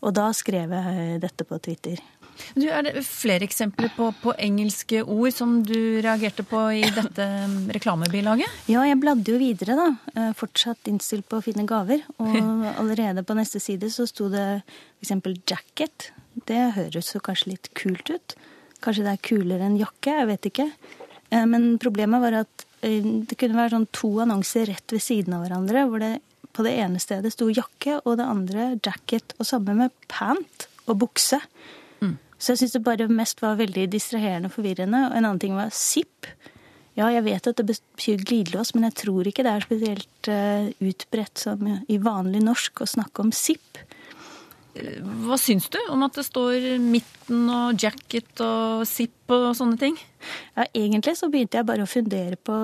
Og 0.06 0.14
da 0.14 0.30
skrev 0.38 0.72
jeg 0.78 1.18
dette 1.24 1.46
på 1.48 1.58
Twitter. 1.66 2.00
Du, 2.54 2.68
er 2.70 2.84
det 2.86 3.02
flere 3.06 3.48
eksempler 3.48 3.90
på, 3.96 4.12
på 4.22 4.34
engelske 4.38 5.02
ord 5.02 5.34
som 5.34 5.56
du 5.66 6.00
reagerte 6.06 6.46
på 6.48 6.60
i 6.78 6.84
dette 7.00 7.26
um, 7.48 7.56
reklamebilaget? 7.74 8.68
Ja, 8.70 8.84
jeg 8.88 9.00
bladde 9.02 9.34
jo 9.34 9.40
videre, 9.42 9.78
da. 9.80 9.88
Eh, 10.14 10.30
Fortsatt 10.38 10.90
innstilt 10.92 11.28
på 11.30 11.40
å 11.40 11.46
finne 11.46 11.66
gaver. 11.70 12.06
Og 12.22 12.38
allerede 12.82 13.26
på 13.26 13.38
neste 13.38 13.62
side 13.64 13.90
så 13.94 14.08
sto 14.10 14.30
det 14.34 14.46
f.eks. 15.02 15.16
jacket. 15.50 16.12
Det 16.48 16.62
høres 16.78 17.16
jo 17.16 17.24
kanskje 17.26 17.56
litt 17.56 17.72
kult 17.78 18.14
ut. 18.14 18.38
Kanskje 18.84 19.06
det 19.08 19.16
er 19.16 19.26
kulere 19.30 19.68
enn 19.68 19.80
jakke, 19.80 20.16
jeg 20.22 20.30
vet 20.30 20.50
ikke. 20.52 20.68
Eh, 21.32 21.46
Men 21.46 21.78
problemet 21.82 22.24
var 22.24 22.42
at 22.44 22.66
eh, 22.82 23.02
det 23.02 23.38
kunne 23.40 23.58
være 23.58 23.76
sånn 23.76 23.90
to 23.92 24.12
annonser 24.24 24.70
rett 24.70 24.96
ved 24.96 25.04
siden 25.04 25.38
av 25.38 25.46
hverandre, 25.46 25.88
hvor 25.90 26.04
det 26.04 26.14
på 26.58 26.64
det 26.66 26.74
ene 26.82 26.98
stedet 26.98 27.30
sto 27.36 27.52
jakke, 27.54 28.00
og 28.04 28.18
det 28.18 28.26
andre 28.26 28.70
jacket. 28.82 29.36
Og 29.38 29.46
samme 29.46 29.76
med 29.78 29.94
pant 30.10 30.70
og 30.88 30.98
bukse. 31.04 31.42
Så 32.38 32.54
jeg 32.54 32.62
syns 32.62 32.76
det 32.76 32.84
bare 32.86 33.08
mest 33.10 33.42
var 33.42 33.58
veldig 33.58 33.88
distraherende 33.90 34.52
og 34.52 34.56
forvirrende. 34.58 35.08
Og 35.08 35.16
en 35.18 35.26
annen 35.26 35.42
ting 35.42 35.56
var 35.58 35.74
zipp. 35.74 36.30
Ja, 36.98 37.10
jeg 37.14 37.26
vet 37.28 37.50
at 37.50 37.60
det 37.60 37.66
betyr 37.70 38.24
glidelås, 38.26 38.74
men 38.76 38.88
jeg 38.88 38.98
tror 39.02 39.30
ikke 39.30 39.46
det 39.46 39.54
er 39.54 39.66
spesielt 39.66 40.30
eh, 40.34 40.70
utbredt 40.82 41.42
som 41.42 41.66
i 41.66 42.00
vanlig 42.02 42.42
norsk 42.46 42.82
å 42.82 42.90
snakke 42.90 43.26
om 43.26 43.34
zipp. 43.34 43.82
Hva 45.28 45.38
syns 45.42 45.68
du 45.74 45.80
om 45.92 46.04
at 46.06 46.18
det 46.18 46.26
står 46.28 46.78
midten 46.82 47.48
og 47.52 47.80
jacket 47.82 48.44
og 48.44 48.86
zip 48.88 49.32
og 49.34 49.50
sånne 49.58 49.80
ting? 49.82 49.98
Ja, 50.56 50.66
egentlig 50.72 51.16
så 51.20 51.30
begynte 51.32 51.60
jeg 51.60 51.68
bare 51.68 51.86
å 51.86 51.90
fundere 51.90 52.38
på 52.40 52.56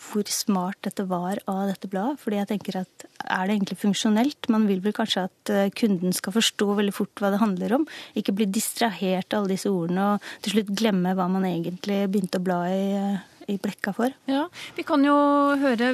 hvor 0.00 0.30
smart 0.32 0.80
dette 0.86 1.04
var 1.08 1.40
av 1.50 1.66
dette 1.70 1.88
bladet. 1.90 2.20
Fordi 2.22 2.40
jeg 2.40 2.50
tenker 2.52 2.80
at 2.82 3.06
er 3.24 3.46
det 3.46 3.56
egentlig 3.56 3.80
funksjonelt? 3.80 4.50
Man 4.52 4.66
vil 4.70 4.82
vel 4.84 4.96
kanskje 4.96 5.26
at 5.28 5.52
eh, 5.52 5.72
kunden 5.76 6.14
skal 6.16 6.36
forstå 6.36 6.68
veldig 6.80 6.94
fort 6.96 7.22
hva 7.22 7.32
det 7.34 7.42
handler 7.42 7.76
om. 7.80 7.88
Ikke 8.18 8.34
bli 8.36 8.48
distrahert 8.50 9.32
av 9.32 9.42
alle 9.42 9.54
disse 9.56 9.72
ordene 9.72 10.14
og 10.14 10.30
til 10.44 10.56
slutt 10.56 10.72
glemme 10.80 11.16
hva 11.16 11.28
man 11.32 11.46
egentlig 11.48 12.02
begynte 12.10 12.40
å 12.40 12.46
bla 12.46 12.62
i, 12.70 12.86
eh, 12.96 13.29
i 13.50 13.58
blekka 13.60 13.94
for. 13.96 14.14
Ja, 14.30 14.46
Vi 14.76 14.84
kan 14.86 15.04
jo 15.04 15.14
høre 15.60 15.92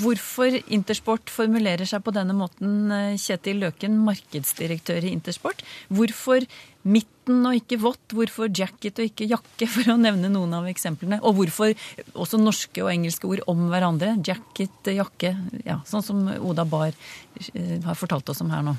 hvorfor 0.00 0.56
Intersport 0.72 1.30
formulerer 1.30 1.88
seg 1.88 2.02
på 2.04 2.14
denne 2.14 2.34
måten. 2.36 2.90
Kjetil 3.20 3.62
Løken, 3.62 3.96
markedsdirektør 4.06 5.06
i 5.06 5.14
Intersport. 5.14 5.62
Hvorfor 5.88 6.46
midten 6.82 7.46
og 7.46 7.56
ikke 7.58 7.78
vått? 7.80 8.14
Hvorfor 8.16 8.50
jacket 8.50 9.00
og 9.00 9.08
ikke 9.10 9.28
jakke, 9.30 9.68
for 9.74 9.92
å 9.92 9.98
nevne 10.00 10.32
noen 10.32 10.54
av 10.58 10.68
eksemplene? 10.70 11.20
Og 11.22 11.38
hvorfor 11.38 11.74
også 12.14 12.40
norske 12.40 12.84
og 12.84 12.92
engelske 12.92 13.28
ord 13.30 13.44
om 13.50 13.68
hverandre? 13.72 14.16
Jacket, 14.26 14.92
jakke. 14.96 15.34
Ja, 15.64 15.80
sånn 15.88 16.06
som 16.06 16.22
Oda 16.38 16.66
Bar 16.68 16.94
eh, 16.94 17.76
har 17.84 17.98
fortalt 17.98 18.32
oss 18.32 18.42
om 18.44 18.52
her 18.54 18.64
nå. 18.66 18.76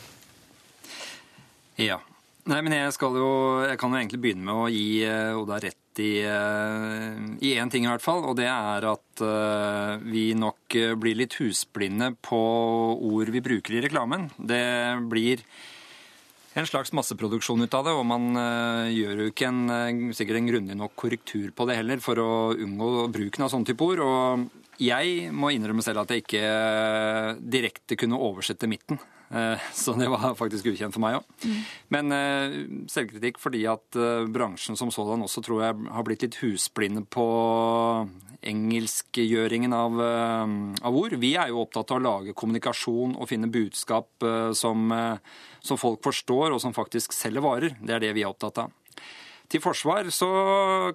Ja. 1.82 2.02
Nei, 2.50 2.58
men 2.66 2.74
jeg 2.74 2.94
skal 2.96 3.14
jo 3.20 3.28
Jeg 3.62 3.78
kan 3.78 3.94
jo 3.94 4.00
egentlig 4.00 4.18
begynne 4.24 4.48
med 4.48 4.58
å 4.64 4.70
gi 4.74 5.04
eh, 5.06 5.38
Oda 5.38 5.60
rett 5.62 5.81
i 6.00 6.24
eh, 6.24 7.52
én 7.52 7.72
ting, 7.72 7.84
i 7.84 7.92
hvert 7.92 8.04
fall. 8.06 8.24
Og 8.30 8.38
det 8.40 8.48
er 8.48 8.88
at 8.88 9.26
eh, 9.26 10.08
vi 10.08 10.32
nok 10.38 10.78
eh, 10.80 10.96
blir 10.96 11.20
litt 11.20 11.36
husblinde 11.42 12.14
på 12.24 12.42
ord 13.12 13.34
vi 13.34 13.44
bruker 13.44 13.76
i 13.76 13.84
reklamen. 13.84 14.30
Det 14.38 14.64
blir 15.12 15.44
en 16.54 16.68
slags 16.68 16.92
masseproduksjon 16.92 17.64
ut 17.64 17.76
av 17.78 17.86
det, 17.88 17.94
og 17.96 18.08
man 18.08 18.32
eh, 18.36 18.94
gjør 18.96 19.24
jo 19.24 19.30
ikke 19.32 19.48
en, 19.52 19.62
eh, 19.72 20.02
sikkert 20.16 20.42
en 20.42 20.50
grundig 20.52 20.80
nok 20.80 20.96
korrektur 21.00 21.52
på 21.56 21.68
det 21.70 21.80
heller 21.80 22.04
for 22.04 22.20
å 22.20 22.32
unngå 22.56 23.08
bruken 23.12 23.46
av 23.46 23.54
sånne 23.54 23.72
type 23.72 23.88
ord. 23.88 24.04
Og 24.04 24.71
jeg 24.82 25.32
må 25.36 25.52
innrømme 25.54 25.84
selv 25.86 26.04
at 26.04 26.12
jeg 26.14 26.24
ikke 26.24 26.42
eh, 26.42 27.42
direkte 27.54 27.98
kunne 28.00 28.20
oversette 28.22 28.70
midten. 28.70 29.00
Eh, 29.30 29.62
Så 29.78 29.94
det 30.00 30.10
var 30.12 30.34
faktisk 30.40 30.72
ukjent 30.72 30.96
for 30.96 31.04
meg 31.04 31.20
òg. 31.20 31.46
Men 31.94 32.16
eh, 32.16 32.58
selvkritikk 32.92 33.40
fordi 33.42 33.64
at 33.70 34.00
bransjen 34.34 34.80
som 34.80 34.94
sådan 34.94 35.26
også 35.28 35.44
tror 35.46 35.66
jeg 35.66 35.94
har 35.94 36.08
blitt 36.08 36.26
litt 36.26 36.42
husblinde 36.42 37.06
på 37.06 37.28
engelskgjøringen 38.42 39.74
av, 39.78 40.00
av 40.02 40.96
ord. 40.98 41.14
Vi 41.22 41.36
er 41.38 41.52
jo 41.52 41.62
opptatt 41.62 41.92
av 41.94 42.00
å 42.00 42.06
lage 42.08 42.34
kommunikasjon 42.34 43.14
og 43.14 43.30
finne 43.30 43.52
budskap 43.54 44.26
som, 44.58 44.90
som 45.62 45.78
folk 45.78 46.02
forstår, 46.02 46.56
og 46.56 46.58
som 46.64 46.74
faktisk 46.74 47.14
selger 47.14 47.46
varer. 47.46 47.76
Det 47.78 47.94
er 47.94 48.02
det 48.02 48.16
vi 48.18 48.24
er 48.26 48.32
opptatt 48.34 48.64
av. 48.64 48.74
Til 49.52 49.60
forsvar 49.60 50.08
så 50.16 50.30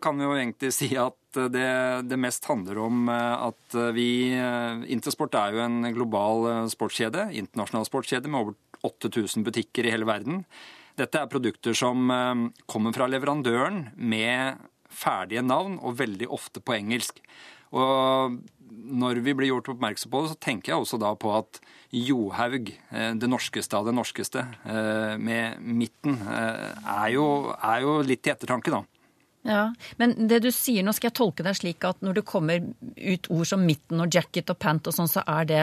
kan 0.03 0.17
vi 0.17 0.25
jo 0.25 0.35
egentlig 0.37 0.73
si 0.81 0.91
at 0.99 1.17
det, 1.53 1.69
det 2.11 2.19
mest 2.21 2.47
handler 2.51 2.81
om 2.85 3.11
eh, 3.13 3.45
at 3.49 3.77
vi 3.97 4.09
eh, 4.35 4.85
Intersport 4.93 5.37
er 5.39 5.57
jo 5.57 5.65
en 5.65 5.91
global 5.95 6.49
eh, 6.51 6.63
sportskjede, 6.73 7.29
internasjonal 7.39 7.87
sportskjede 7.89 8.33
med 8.33 8.43
over 8.43 8.57
8000 8.87 9.47
butikker 9.47 9.87
i 9.87 9.93
hele 9.95 10.09
verden. 10.09 10.45
Dette 10.97 11.21
er 11.21 11.31
produkter 11.31 11.77
som 11.77 12.11
eh, 12.13 12.47
kommer 12.71 12.97
fra 12.97 13.09
leverandøren 13.11 13.91
med 13.97 14.63
ferdige 14.97 15.45
navn, 15.45 15.77
og 15.85 15.99
veldig 16.01 16.29
ofte 16.33 16.63
på 16.65 16.77
engelsk. 16.79 17.21
Og 17.77 18.39
når 18.77 19.21
vi 19.25 19.35
blir 19.37 19.51
gjort 19.51 19.71
oppmerksom 19.75 20.13
på 20.13 20.23
det, 20.23 20.33
så 20.33 20.41
tenker 20.49 20.73
jeg 20.73 20.83
også 20.83 20.99
da 21.01 21.13
på 21.19 21.33
at 21.37 21.61
Johaug, 21.97 22.73
eh, 22.91 23.13
det 23.15 23.31
norskeste 23.31 23.79
av 23.79 23.87
det 23.87 23.95
norskeste, 23.97 24.47
eh, 24.65 25.17
med 25.17 25.61
midten, 25.61 26.19
eh, 26.23 26.73
er 26.87 27.09
jo, 27.15 27.55
er 27.63 27.81
jo 27.83 28.03
litt 28.03 28.23
til 28.23 28.35
ettertanke, 28.35 28.71
da. 28.71 28.85
Ja, 29.47 29.69
Men 30.01 30.15
det 30.31 30.41
du 30.43 30.51
sier 30.55 30.83
nå, 30.83 30.95
skal 30.97 31.11
jeg 31.11 31.19
tolke 31.21 31.47
deg 31.47 31.57
slik 31.59 31.87
at 31.87 32.03
når 32.05 32.19
det 32.19 32.27
kommer 32.27 32.65
ut 32.97 33.31
ord 33.31 33.47
som 33.47 33.63
midten 33.67 34.03
og 34.03 34.11
jacket 34.13 34.51
og 34.51 34.59
pant 34.63 34.91
og 34.91 34.97
sånn, 34.97 35.11
så 35.11 35.23
er 35.23 35.47
det 35.49 35.63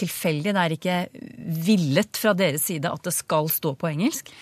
tilfeldig? 0.00 0.54
Det 0.54 0.64
er 0.64 0.74
ikke 0.76 0.98
villet 1.66 2.18
fra 2.18 2.34
deres 2.36 2.66
side 2.70 2.90
at 2.90 3.06
det 3.06 3.14
skal 3.14 3.50
stå 3.52 3.76
på 3.78 3.92
engelsk? 3.92 4.32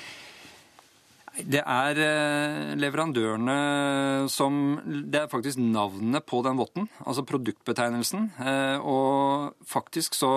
Det 1.31 1.61
er 1.63 1.99
eh, 2.03 2.73
leverandørene 2.75 4.27
som 4.31 4.81
Det 4.83 5.21
er 5.23 5.29
faktisk 5.31 5.61
navnet 5.63 6.25
på 6.27 6.41
den 6.43 6.59
votten, 6.59 6.89
altså 7.07 7.23
produktbetegnelsen. 7.27 8.27
Eh, 8.43 8.83
Og 8.83 9.55
faktisk 9.67 10.19
så 10.19 10.31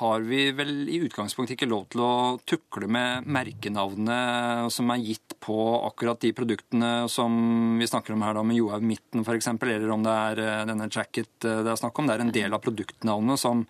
har 0.00 0.24
vi 0.26 0.50
vel 0.56 0.88
i 0.90 0.98
utgangspunktet 1.06 1.54
ikke 1.54 1.70
lov 1.70 1.86
til 1.92 2.02
å 2.02 2.14
tukle 2.50 2.88
med 2.90 3.28
merkenavnene 3.30 4.70
som 4.74 4.90
er 4.90 5.04
gitt 5.06 5.36
på 5.44 5.56
akkurat 5.86 6.20
de 6.20 6.32
produktene 6.34 7.06
som 7.08 7.78
vi 7.78 7.86
snakker 7.86 8.16
om 8.16 8.26
her, 8.26 8.34
da 8.34 8.42
med 8.42 8.58
Johaug 8.58 8.82
Midten 8.82 9.22
f.eks., 9.22 9.52
eller 9.54 9.94
om 9.94 10.02
det 10.02 10.16
er 10.32 10.42
eh, 10.42 10.64
denne 10.66 10.90
jacket 10.90 11.30
det 11.44 11.70
er 11.70 11.78
snakk 11.78 11.98
om. 11.98 12.10
Det 12.10 12.18
er 12.18 12.26
en 12.26 12.34
del 12.34 12.58
av 12.58 12.64
produktnavnet 12.64 13.38
som, 13.38 13.62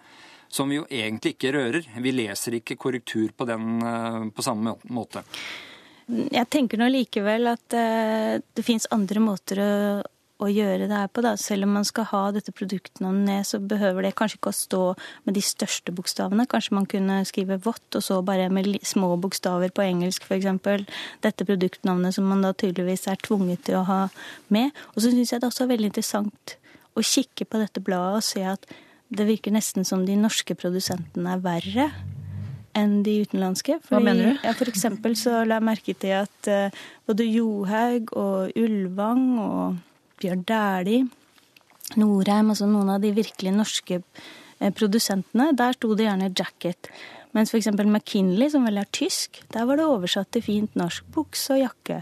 som 0.49 0.73
vi 0.73 0.81
jo 0.81 0.89
egentlig 0.89 1.37
ikke 1.37 1.53
rører. 1.59 1.93
Vi 2.01 2.17
leser 2.17 2.57
ikke 2.57 2.81
korrektur 2.81 3.37
på 3.37 3.47
den 3.53 4.33
på 4.33 4.45
samme 4.47 4.79
måte. 4.89 5.25
Jeg 6.09 6.49
tenker 6.53 6.81
nå 6.81 6.91
likevel 6.93 7.49
at 7.55 7.77
eh, 7.77 8.41
det 8.55 8.65
fins 8.67 8.85
andre 8.93 9.23
måter 9.25 9.61
å, 9.63 9.71
å 10.45 10.49
gjøre 10.51 10.89
det 10.91 10.99
her 10.99 11.09
på. 11.09 11.23
Da. 11.25 11.33
Selv 11.41 11.65
om 11.65 11.75
man 11.79 11.87
skal 11.89 12.09
ha 12.11 12.23
dette 12.35 12.53
produktnavnet 12.53 13.29
ned, 13.29 13.49
så 13.49 13.61
behøver 13.63 14.05
det 14.05 14.15
kanskje 14.19 14.39
ikke 14.41 14.53
å 14.53 14.59
stå 14.59 14.83
med 15.25 15.39
de 15.39 15.45
største 15.45 15.95
bokstavene. 15.97 16.47
Kanskje 16.51 16.77
man 16.77 16.89
kunne 16.91 17.21
skrive 17.29 17.57
vått, 17.65 17.87
og 17.97 18.05
så 18.05 18.21
bare 18.27 18.51
med 18.53 18.69
små 18.85 19.15
bokstaver 19.23 19.73
på 19.75 19.87
engelsk 19.87 20.27
f.eks. 20.29 20.91
Dette 21.25 21.49
produktnavnet 21.49 22.17
som 22.17 22.29
man 22.29 22.45
da 22.45 22.53
tydeligvis 22.53 23.09
er 23.09 23.23
tvunget 23.25 23.65
til 23.71 23.81
å 23.81 23.87
ha 23.89 24.03
med. 24.53 24.75
Og 24.93 25.05
så 25.05 25.15
syns 25.15 25.33
jeg 25.33 25.41
det 25.41 25.49
også 25.49 25.65
er 25.65 25.73
veldig 25.73 25.93
interessant 25.95 26.59
å 26.95 27.03
kikke 27.03 27.49
på 27.49 27.63
dette 27.63 27.83
bladet 27.83 28.21
og 28.21 28.27
se 28.27 28.45
at 28.47 28.69
det 29.15 29.27
virker 29.29 29.55
nesten 29.55 29.87
som 29.87 30.05
de 30.07 30.17
norske 30.19 30.57
produsentene 30.59 31.35
er 31.37 31.43
verre 31.45 31.89
enn 32.79 33.01
de 33.07 33.19
utenlandske. 33.25 33.79
Hva 33.89 34.01
mener 34.03 34.33
du? 34.33 34.45
Ja, 34.45 34.55
for 34.57 34.71
eksempel 34.71 35.17
så 35.19 35.43
la 35.47 35.59
jeg 35.61 35.69
merke 35.71 35.97
til 35.97 36.15
at 36.19 36.51
uh, 36.51 36.85
både 37.09 37.27
Johaug 37.29 38.15
og 38.19 38.55
Ulvang 38.59 39.27
og 39.43 39.83
Bjørn 40.21 40.45
Dæhlie, 40.49 41.09
Norheim, 42.01 42.53
altså 42.53 42.69
noen 42.71 42.95
av 42.95 43.03
de 43.03 43.11
virkelig 43.15 43.53
norske 43.53 43.99
eh, 44.01 44.71
produsentene, 44.73 45.51
der 45.57 45.77
sto 45.77 45.93
det 45.95 46.07
gjerne 46.07 46.31
jacket. 46.33 46.89
Mens 47.37 47.53
eksempel 47.55 47.91
McKinley, 47.91 48.49
som 48.51 48.65
vel 48.65 48.79
er 48.81 48.89
tysk, 48.95 49.43
der 49.53 49.67
var 49.69 49.79
det 49.79 49.87
oversatt 49.91 50.31
til 50.33 50.45
fint 50.47 50.79
norsk 50.79 51.07
bukse 51.13 51.57
og 51.57 51.61
jakke. 51.61 52.01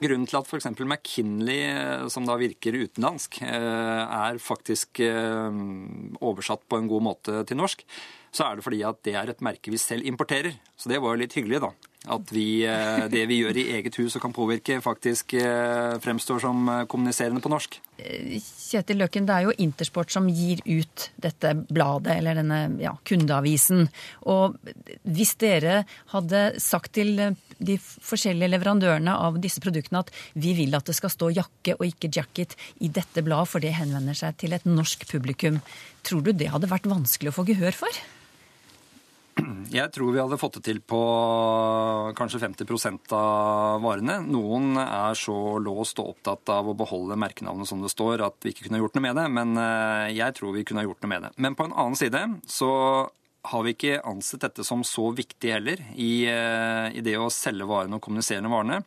Grunnen 0.00 0.28
til 0.30 0.38
at 0.38 0.48
f.eks. 0.48 0.70
McKinley, 0.80 1.58
eh, 1.66 2.06
som 2.10 2.26
da 2.26 2.38
virker 2.40 2.78
utenlandsk, 2.78 3.42
er 3.44 4.40
faktisk 4.42 5.02
oversatt 5.04 6.64
på 6.70 6.80
en 6.80 6.88
god 6.90 7.06
måte 7.10 7.42
til 7.50 7.60
norsk, 7.60 7.84
så 8.34 8.46
er 8.46 8.58
det 8.58 8.64
fordi 8.66 8.82
at 8.86 9.00
det 9.06 9.14
er 9.18 9.32
et 9.32 9.44
merke 9.44 9.72
vi 9.72 9.80
selv 9.80 10.06
importerer. 10.06 10.58
Så 10.76 10.90
det 10.92 11.00
var 11.02 11.14
jo 11.14 11.22
litt 11.22 11.36
hyggelig, 11.38 11.62
da. 11.64 11.72
At 12.08 12.30
vi, 12.32 12.64
eh, 12.64 13.04
det 13.12 13.26
vi 13.28 13.42
gjør 13.42 13.58
i 13.60 13.66
eget 13.76 13.98
hus 14.00 14.16
og 14.16 14.24
kan 14.24 14.34
påvirke, 14.34 14.80
faktisk 14.84 15.34
eh, 15.36 15.98
fremstår 16.00 16.40
som 16.40 16.68
eh, 16.72 16.84
kommuniserende 16.88 17.42
på 17.44 17.52
norsk. 17.52 17.78
Kjetil 17.98 19.00
Løken, 19.02 19.26
det 19.28 19.34
er 19.34 19.48
jo 19.48 19.56
Intersport 19.60 20.12
som 20.14 20.28
gir 20.30 20.62
ut 20.64 21.08
dette 21.20 21.52
bladet, 21.68 22.16
eller 22.16 22.38
denne 22.38 22.60
ja, 22.80 22.94
kundeavisen. 23.08 23.88
Og 24.30 24.56
hvis 25.04 25.34
dere 25.40 25.82
hadde 26.14 26.42
sagt 26.62 26.94
til 26.96 27.16
de 27.58 27.78
forskjellige 27.82 28.52
leverandørene 28.54 29.14
av 29.18 29.40
disse 29.42 29.60
produktene 29.60 30.04
at 30.04 30.12
vi 30.38 30.54
vil 30.56 30.76
at 30.78 30.88
det 30.88 30.96
skal 30.96 31.12
stå 31.12 31.32
jakke 31.34 31.74
og 31.76 31.88
ikke 31.88 32.12
jacket 32.14 32.54
i 32.80 32.90
dette 32.92 33.24
bladet, 33.26 33.50
for 33.52 33.64
det 33.64 33.74
henvender 33.76 34.16
seg 34.16 34.38
til 34.40 34.54
et 34.56 34.68
norsk 34.68 35.08
publikum, 35.10 35.60
tror 36.06 36.22
du 36.24 36.32
det 36.32 36.52
hadde 36.54 36.70
vært 36.70 36.88
vanskelig 36.88 37.34
å 37.34 37.40
få 37.40 37.48
gehør 37.50 37.76
for? 37.84 38.06
Jeg 39.78 39.92
tror 39.94 40.12
vi 40.14 40.20
hadde 40.20 40.38
fått 40.40 40.58
det 40.58 40.64
til 40.68 40.80
på 40.80 40.98
kanskje 42.18 42.40
50% 42.42 43.12
av 43.16 43.82
varene. 43.84 44.18
Noen 44.26 44.78
er 44.80 45.18
så 45.18 45.58
låst 45.62 46.00
og 46.02 46.14
opptatt 46.14 46.50
av 46.54 46.70
å 46.70 46.76
beholde 46.78 47.18
merkenavnet 47.20 47.68
som 47.68 47.82
det 47.84 47.92
står, 47.92 48.24
at 48.26 48.38
vi 48.44 48.54
ikke 48.54 48.68
kunne 48.68 48.80
gjort 48.82 48.96
noe 48.98 49.06
med 49.08 49.20
det. 49.20 49.26
Men 49.34 49.54
eh, 49.62 50.08
jeg 50.16 50.36
tror 50.38 50.56
vi 50.56 50.64
kunne 50.68 50.86
gjort 50.86 51.04
noe 51.04 51.12
med 51.14 51.28
det. 51.28 51.32
Men 51.36 51.56
på 51.58 51.68
en 51.68 51.76
annen 51.76 51.98
side 51.98 52.24
så 52.48 52.72
har 53.48 53.64
vi 53.64 53.72
ikke 53.76 54.00
ansett 54.08 54.42
dette 54.44 54.64
som 54.66 54.82
så 54.84 55.08
viktig 55.16 55.52
heller 55.54 55.80
i, 55.94 56.26
eh, 56.28 56.90
i 56.98 57.04
det 57.04 57.16
å 57.20 57.30
selge 57.32 57.68
varene 57.68 57.96
og 57.96 58.04
kommunisere 58.04 58.50
varene. 58.50 58.82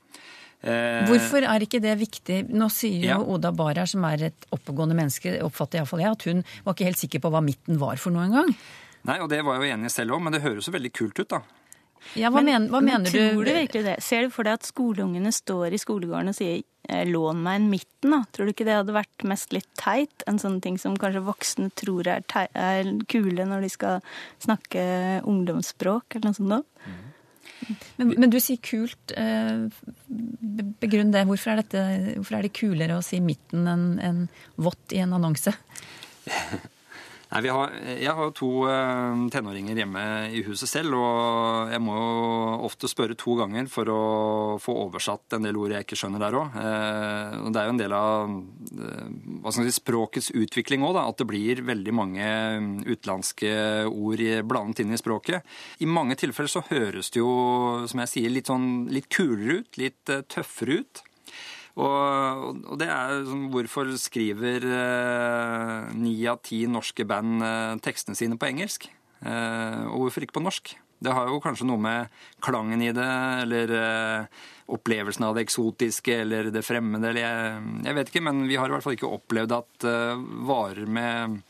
Eh, 0.62 1.08
Hvorfor 1.10 1.42
er 1.48 1.64
ikke 1.66 1.82
det 1.82 1.96
viktig? 1.98 2.44
Nå 2.54 2.68
sier 2.70 3.00
jo 3.02 3.08
Ja. 3.16 3.18
Oda 3.18 3.50
Barer, 3.56 3.88
som 3.90 4.04
er 4.06 4.28
et 4.30 4.46
oppegående 4.54 4.98
menneske, 4.98 5.40
oppfatter 5.42 5.82
iallfall 5.82 6.04
jeg, 6.04 6.12
at 6.12 6.28
hun 6.30 6.44
var 6.66 6.76
ikke 6.76 6.90
helt 6.92 7.02
sikker 7.02 7.24
på 7.24 7.32
hva 7.34 7.42
midten 7.42 7.80
var 7.82 7.98
for 7.98 8.14
noe 8.14 8.28
engang. 8.28 8.54
Nei, 9.08 9.18
og 9.24 9.30
det 9.32 9.42
var 9.46 9.58
jeg 9.58 9.72
jo 9.72 9.76
enig 9.78 9.92
selv 9.94 10.18
om, 10.18 10.24
men 10.28 10.36
det 10.36 10.44
høres 10.44 10.68
jo 10.70 10.74
veldig 10.76 10.92
kult 10.94 11.20
ut, 11.22 11.30
da. 11.32 11.42
Ja, 12.18 12.32
hva, 12.34 12.42
men, 12.42 12.66
hva 12.74 12.80
mener 12.82 13.06
du? 13.06 13.14
Tror 13.14 13.46
du 13.46 13.52
virkelig 13.54 13.84
det? 13.86 13.96
Ser 14.02 14.26
du 14.26 14.32
for 14.34 14.48
deg 14.48 14.58
at 14.58 14.66
skoleungene 14.66 15.30
står 15.34 15.76
i 15.76 15.80
skolegården 15.82 16.32
og 16.32 16.38
sier 16.38 16.64
eh, 16.90 17.04
'lån 17.06 17.44
meg 17.46 17.60
en 17.60 17.68
midten', 17.70 18.10
da? 18.16 18.24
Tror 18.34 18.50
du 18.50 18.54
ikke 18.56 18.66
det 18.66 18.74
hadde 18.80 18.96
vært 18.96 19.26
mest 19.30 19.54
litt 19.54 19.70
teit? 19.78 20.26
En 20.26 20.42
sånn 20.42 20.58
ting 20.66 20.80
som 20.82 20.98
kanskje 20.98 21.22
voksne 21.28 21.70
tror 21.78 22.10
er, 22.10 22.26
teit, 22.26 22.50
er 22.58 22.90
kule 23.06 23.46
når 23.46 23.68
de 23.68 23.70
skal 23.70 24.02
snakke 24.42 24.82
ungdomsspråk, 25.30 26.18
eller 26.18 26.32
noe 26.32 26.40
sånt 26.40 26.56
da? 26.58 26.62
Men, 28.02 28.16
men 28.18 28.34
du 28.34 28.40
sier 28.42 28.58
kult. 28.66 29.14
eh, 29.14 29.70
Begrunn 30.82 31.14
det. 31.14 31.28
Hvorfor 31.30 31.54
er, 31.54 31.62
dette, 31.62 31.86
hvorfor 32.18 32.40
er 32.40 32.48
det 32.48 32.56
kulere 32.58 32.98
å 32.98 33.06
si 33.06 33.22
midten 33.22 33.70
enn 33.70 33.88
en 34.02 34.22
vått 34.58 34.98
i 34.98 35.04
en 35.06 35.14
annonse? 35.14 35.54
Nei, 37.32 37.48
har, 37.48 37.72
jeg 37.96 38.12
har 38.12 38.26
jo 38.28 38.34
to 38.36 38.48
eh, 38.68 39.20
tenåringer 39.32 39.78
hjemme 39.80 40.02
i 40.36 40.42
huset 40.44 40.68
selv, 40.68 40.98
og 41.00 41.70
jeg 41.72 41.80
må 41.80 41.94
jo 41.96 42.58
ofte 42.68 42.90
spørre 42.92 43.16
to 43.16 43.38
ganger 43.40 43.70
for 43.72 43.88
å 43.88 44.00
få 44.60 44.76
oversatt 44.82 45.38
en 45.38 45.48
del 45.48 45.56
ord 45.62 45.72
jeg 45.72 45.86
ikke 45.86 45.96
skjønner 46.02 46.20
der 46.20 46.36
òg. 46.36 46.58
Eh, 46.60 47.38
det 47.48 47.62
er 47.62 47.70
jo 47.70 47.76
en 47.78 47.80
del 47.80 47.96
av 47.96 48.34
eh, 48.36 49.06
hva 49.46 49.54
skal 49.56 49.70
si, 49.70 49.76
språkets 49.78 50.28
utvikling 50.36 50.84
òg, 50.84 51.00
at 51.00 51.24
det 51.24 51.30
blir 51.30 51.64
veldig 51.70 51.94
mange 51.96 52.28
utenlandske 52.84 53.54
ord 53.88 54.26
blandet 54.52 54.84
inn 54.84 54.92
i 54.92 55.00
språket. 55.00 55.48
I 55.80 55.88
mange 55.88 56.20
tilfeller 56.20 56.52
så 56.52 56.66
høres 56.68 57.14
det 57.16 57.24
jo, 57.24 57.32
som 57.88 58.04
jeg 58.04 58.12
sier, 58.12 58.36
litt, 58.36 58.52
sånn, 58.52 58.90
litt 58.92 59.08
kulere 59.08 59.62
ut, 59.62 59.80
litt 59.80 60.18
tøffere 60.36 60.82
ut. 60.84 61.06
Og, 61.80 62.62
og 62.68 62.80
det 62.82 62.90
er 62.92 63.22
sånn, 63.28 63.48
hvorfor 63.54 63.92
skriver 64.00 64.66
eh, 64.68 66.32
av 66.32 66.42
ti 66.44 66.66
norske 66.68 67.06
band 67.08 67.46
eh, 67.48 67.76
tekstene 67.84 68.18
sine 68.20 68.40
på 68.40 68.50
engelsk? 68.50 68.90
Eh, 69.22 69.84
og 69.88 70.08
hvorfor 70.08 70.26
ikke 70.26 70.40
på 70.40 70.46
norsk? 70.46 70.74
Det 71.02 71.14
har 71.16 71.32
jo 71.32 71.40
kanskje 71.42 71.66
noe 71.66 71.82
med 71.82 72.18
klangen 72.44 72.82
i 72.86 72.92
det, 72.94 73.12
eller 73.46 73.76
eh, 73.78 74.42
opplevelsen 74.72 75.26
av 75.26 75.38
det 75.38 75.48
eksotiske, 75.48 76.20
eller 76.26 76.52
det 76.54 76.66
fremmede, 76.66 77.10
eller 77.10 77.24
jeg, 77.26 77.64
jeg 77.88 77.98
vet 77.98 78.12
ikke, 78.12 78.26
men 78.28 78.44
vi 78.50 78.60
har 78.60 78.70
i 78.70 78.76
hvert 78.76 78.86
fall 78.86 79.00
ikke 79.00 79.16
opplevd 79.16 79.56
at 79.58 79.88
eh, 79.90 80.28
varer 80.50 80.92
med 80.92 81.42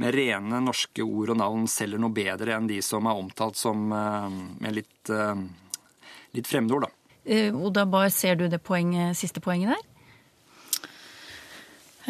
med 0.00 0.14
rene 0.16 0.62
norske 0.64 1.04
ord 1.04 1.34
og 1.34 1.36
navn 1.42 1.66
selger 1.68 2.00
noe 2.00 2.14
bedre 2.16 2.54
enn 2.56 2.68
de 2.70 2.78
som 2.84 3.04
er 3.10 3.18
omtalt 3.20 3.58
som 3.60 3.90
eh, 3.92 4.38
med 4.64 4.78
litt, 4.78 5.10
eh, 5.12 5.42
litt 6.36 6.48
fremmedord, 6.48 6.86
da. 6.86 6.99
Eh, 7.24 7.54
Oda 7.54 7.84
Bar, 7.84 8.08
ser 8.08 8.38
du 8.40 8.48
det 8.48 8.62
poenget, 8.64 9.16
siste 9.16 9.40
poenget 9.40 9.74
der? 9.74 9.86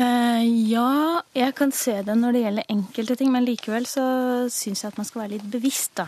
Eh, 0.00 0.44
ja, 0.70 1.20
jeg 1.34 1.54
kan 1.58 1.72
se 1.74 1.98
det 2.06 2.14
når 2.16 2.32
det 2.32 2.42
gjelder 2.44 2.72
enkelte 2.72 3.16
ting, 3.18 3.32
men 3.34 3.44
likevel 3.44 3.88
så 3.90 4.04
syns 4.52 4.84
jeg 4.84 4.92
at 4.92 5.00
man 5.00 5.08
skal 5.08 5.24
være 5.24 5.34
litt 5.34 5.48
bevisst 5.50 5.98
da, 5.98 6.06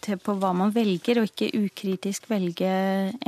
på 0.00 0.34
hva 0.40 0.50
man 0.56 0.74
velger, 0.74 1.20
og 1.20 1.30
ikke 1.30 1.52
ukritisk 1.60 2.26
velge 2.30 2.68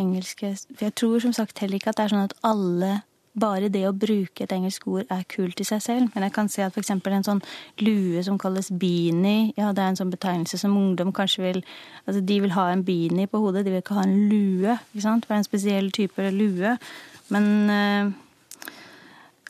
engelske 0.01 0.55
For 0.73 0.89
jeg 0.89 0.95
tror 0.99 1.23
som 1.23 1.35
sagt 1.37 1.63
heller 1.63 1.79
ikke 1.79 1.93
at 1.93 2.01
det 2.01 2.07
er 2.07 2.15
sånn 2.15 2.27
at 2.27 2.37
alle 2.43 3.03
bare 3.33 3.71
det 3.73 3.85
å 3.89 3.95
bruke 3.97 4.45
et 4.45 4.53
engelsk 4.53 4.85
ord 4.91 5.13
er 5.13 5.23
kult 5.31 5.61
i 5.63 5.67
seg 5.67 5.81
selv. 5.85 6.11
Men 6.15 6.27
jeg 6.27 6.35
kan 6.37 6.51
se 6.53 6.65
at 6.65 6.77
f.eks. 6.77 6.91
en 6.93 7.27
sånn 7.29 7.43
lue 7.81 8.23
som 8.25 8.39
kalles 8.41 8.69
beanie, 8.71 9.53
ja, 9.57 9.73
det 9.73 9.85
er 9.85 9.93
en 9.93 10.01
sånn 10.03 10.13
betegnelse 10.13 10.61
som 10.61 10.77
ungdom 10.77 11.13
kanskje 11.17 11.47
vil 11.47 11.65
Altså 12.03 12.19
de 12.27 12.41
vil 12.43 12.51
ha 12.57 12.65
en 12.73 12.83
beanie 12.83 13.29
på 13.31 13.39
hodet, 13.39 13.63
de 13.65 13.71
vil 13.71 13.79
ikke 13.79 13.95
ha 13.95 14.03
en 14.03 14.17
lue, 14.27 14.73
ikke 14.91 15.05
sant? 15.05 15.25
For 15.25 15.33
det 15.33 15.37
er 15.37 15.43
en 15.43 15.47
spesiell 15.47 15.91
type 15.95 16.25
lue. 16.35 16.73
Men 17.31 17.47
eh, 17.71 18.11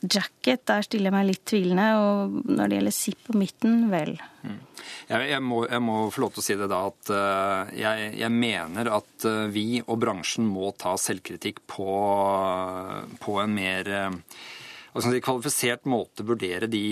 jacket, 0.03 0.65
der 0.69 0.83
stiller 0.85 1.09
jeg 1.09 1.15
meg 1.15 1.27
litt 1.29 1.43
tvilende. 1.49 1.87
Og 1.99 2.35
når 2.49 2.69
det 2.69 2.79
gjelder 2.79 2.95
zipp 2.95 3.21
på 3.27 3.37
midten, 3.39 3.87
vel. 3.91 4.15
Jeg, 4.43 5.29
jeg, 5.29 5.39
må, 5.43 5.63
jeg 5.69 5.83
må 5.83 5.97
få 6.13 6.25
lov 6.25 6.33
til 6.33 6.43
å 6.43 6.45
si 6.45 6.57
det 6.59 6.67
da 6.71 6.81
at 6.89 7.13
eh, 7.15 7.71
jeg, 7.79 8.09
jeg 8.19 8.33
mener 8.35 8.89
at 8.99 9.27
eh, 9.27 9.45
vi 9.53 9.67
og 9.83 9.97
bransjen 10.03 10.47
må 10.47 10.73
ta 10.79 10.95
selvkritikk 10.99 11.63
på, 11.69 11.87
på 13.23 13.37
en 13.43 13.55
mer 13.55 13.89
altså, 13.93 15.13
kvalifisert 15.23 15.87
måte 15.89 16.27
vurdere 16.27 16.69
de 16.71 16.85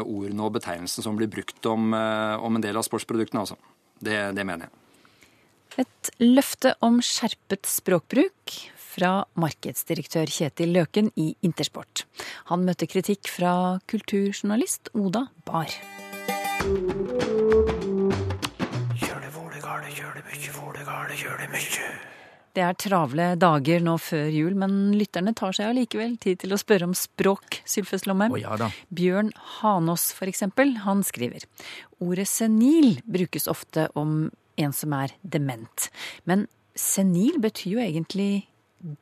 ordene 0.00 0.48
og 0.48 0.56
betegnelsene 0.56 1.04
som 1.06 1.20
blir 1.20 1.32
brukt 1.32 1.70
om, 1.70 1.92
om 1.92 2.58
en 2.58 2.64
del 2.64 2.80
av 2.80 2.86
sportsproduktene. 2.88 3.44
Altså. 3.44 3.60
Det, 4.00 4.18
det 4.36 4.44
mener 4.48 4.68
jeg. 4.68 4.82
Et 5.82 6.10
løfte 6.22 6.72
om 6.84 7.02
skjerpet 7.04 7.68
språkbruk 7.68 8.54
fra 8.96 9.12
markedsdirektør 9.36 10.30
Kjetil 10.32 10.72
Løken 10.76 11.10
i 11.20 11.34
Intersport. 11.44 12.06
Han 12.48 12.64
møtte 12.64 12.88
kritikk 12.88 13.28
fra 13.28 13.76
kulturjournalist 13.90 14.94
Oda 14.96 15.26
Bar. 15.44 15.76
Det 22.56 22.62
er 22.64 22.76
travle 22.80 23.24
dager 23.36 23.82
nå 23.84 23.98
før 24.00 24.30
jul, 24.32 24.54
men 24.56 24.94
lytterne 24.96 25.34
tar 25.36 25.52
seg 25.52 25.74
allikevel 25.74 26.14
tid 26.22 26.40
til 26.40 26.56
å 26.56 26.60
spørre 26.60 26.88
om 26.88 26.94
språk, 26.96 27.60
Sylfes 27.68 28.06
Lomheim. 28.08 28.32
Å 28.32 28.40
ja 28.40 28.56
da. 28.56 28.70
Bjørn 28.88 29.28
Hanås, 29.58 30.08
for 30.16 30.30
eksempel, 30.30 30.72
han 30.86 31.04
skriver 31.04 31.44
ordet 32.00 32.24
senil 32.32 33.02
brukes 33.04 33.44
ofte 33.52 33.90
om 33.92 34.30
en 34.56 34.72
som 34.72 34.96
er 34.96 35.12
dement. 35.20 35.90
Men 36.24 36.46
senil 36.72 37.36
betyr 37.44 37.76
jo 37.76 37.84
egentlig 37.84 38.46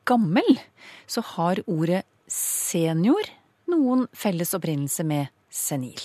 gammel. 0.07 0.59
Så 1.07 1.23
har 1.35 1.61
ordet 1.65 2.03
senior 2.27 3.27
noen 3.71 4.05
felles 4.13 4.53
opprinnelse 4.57 5.05
med 5.07 5.31
senil. 5.49 5.99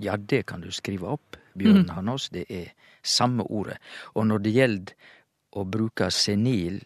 Ja, 0.00 0.16
det 0.16 0.44
kan 0.50 0.60
du 0.60 0.70
skrive 0.74 1.12
opp, 1.14 1.36
Bjørn 1.54 1.88
Hanås. 1.94 2.30
Det 2.34 2.46
er 2.50 2.72
samme 3.04 3.46
ordet. 3.46 3.78
Og 4.14 4.26
når 4.26 4.42
det 4.42 4.54
gjelder 4.56 5.12
å 5.54 5.64
bruke 5.64 6.10
senil 6.10 6.80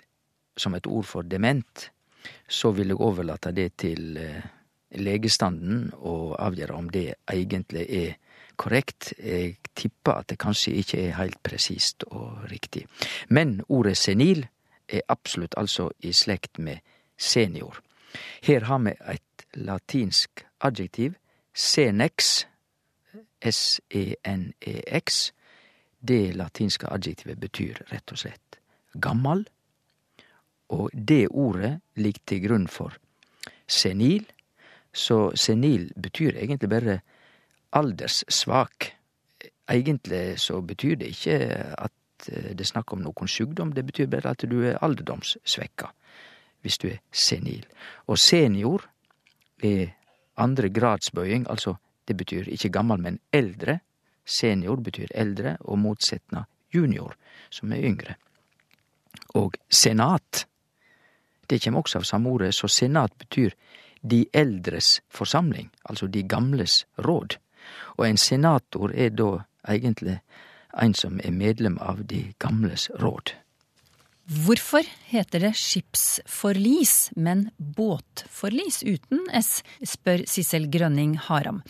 som 0.59 0.75
et 0.77 0.87
ord 0.87 1.07
for 1.07 1.25
dement, 1.25 1.89
så 2.49 2.73
vil 2.77 2.93
jeg 2.93 3.01
overlate 3.01 3.55
det 3.57 3.71
til 3.81 4.19
eh, 4.21 4.43
legestanden 5.01 5.89
å 5.97 6.35
avgjøre 6.37 6.77
om 6.77 6.91
det 6.93 7.07
egentlig 7.31 7.87
er 7.87 8.17
korrekt. 8.59 9.13
Jeg 9.17 9.57
tipper 9.79 10.21
at 10.21 10.33
det 10.33 10.41
kanskje 10.43 10.75
ikke 10.83 11.01
er 11.07 11.17
helt 11.21 11.41
presist 11.47 12.05
og 12.11 12.45
riktig. 12.51 12.85
Men 13.31 13.61
ordet 13.69 13.97
senil 14.01 14.45
er 14.89 15.07
absolutt 15.09 15.55
altså 15.57 15.91
i 16.01 16.13
slekt 16.13 16.59
med 16.59 16.79
senior. 17.17 17.81
Her 18.43 18.65
har 18.65 18.79
vi 18.79 18.95
et 19.13 19.47
latinsk 19.55 20.45
adjektiv, 20.61 21.15
senex, 21.55 22.47
S-E-N-E-X. 23.43 25.33
Det 26.09 26.35
latinske 26.37 26.87
adjektivet 26.91 27.41
betyr 27.41 27.83
rett 27.93 28.13
og 28.13 28.19
slett 28.19 28.59
gammal, 28.95 29.45
og 30.69 30.91
det 30.93 31.29
ordet 31.31 31.79
ligger 31.97 32.25
til 32.27 32.43
grunn 32.45 32.69
for 32.69 32.97
senil, 33.69 34.27
så 34.93 35.31
senil 35.37 35.91
betyr 35.97 36.37
egentlig 36.37 36.71
bare 36.71 37.01
alderssvak. 37.73 38.93
Egentlig 39.69 40.41
så 40.41 40.61
betyr 40.61 40.97
det 40.97 41.13
ikke 41.13 41.39
at 41.79 41.93
eh, 42.29 42.53
det 42.55 42.65
er 42.65 42.73
snakk 42.73 42.93
om 42.93 43.03
noen 43.05 43.31
sykdom, 43.31 43.73
det 43.75 43.87
betyr 43.87 44.11
bare 44.11 44.35
at 44.35 44.45
du 44.49 44.61
er 44.67 44.81
alderdomssvekka 44.83 45.93
hvis 46.67 46.79
du 46.83 46.89
er 46.91 46.99
senil. 47.15 47.67
Og 48.11 48.19
senior 48.19 48.89
er 49.63 49.95
andre 50.39 50.71
gradsbøying, 50.75 51.47
altså 51.51 51.77
det 52.09 52.17
betyr 52.17 52.49
ikke 52.49 52.73
gammel, 52.75 53.01
men 53.01 53.21
eldre. 53.33 53.79
Senior 54.27 54.81
betyr 54.85 55.13
eldre, 55.15 55.57
og 55.61 55.79
motsetna 55.79 56.45
junior, 56.75 57.15
som 57.51 57.73
er 57.73 57.85
yngre. 57.85 58.17
Og 59.39 59.55
senat, 59.71 60.47
det 61.51 61.61
kjem 61.63 61.79
også 61.81 62.01
av 62.01 62.09
samme 62.09 62.31
ordet, 62.31 62.55
så 62.55 62.69
senat 62.69 63.15
betyr 63.19 63.55
de 64.03 64.25
eldres 64.33 65.01
forsamling, 65.09 65.71
altså 65.89 66.07
de 66.07 66.23
gamles 66.23 66.85
råd. 66.99 67.39
Og 67.97 68.09
en 68.09 68.17
senator 68.21 68.93
er 68.95 69.11
da 69.11 69.45
egentlig 69.69 70.21
en 70.83 70.95
som 70.95 71.21
er 71.25 71.35
medlem 71.35 71.79
av 71.83 72.05
de 72.07 72.29
gamles 72.43 72.89
råd. 73.03 73.35
Hvorfor 74.29 74.85
heter 75.09 75.41
det 75.41 75.55
skipsforlis, 75.57 77.15
men 77.17 77.47
båtforlis 77.57 78.83
uten 78.85 79.23
S, 79.33 79.63
spør 79.81 80.27
Sissel 80.29 80.67
Grønning 80.69 81.15
Haram. 81.31 81.63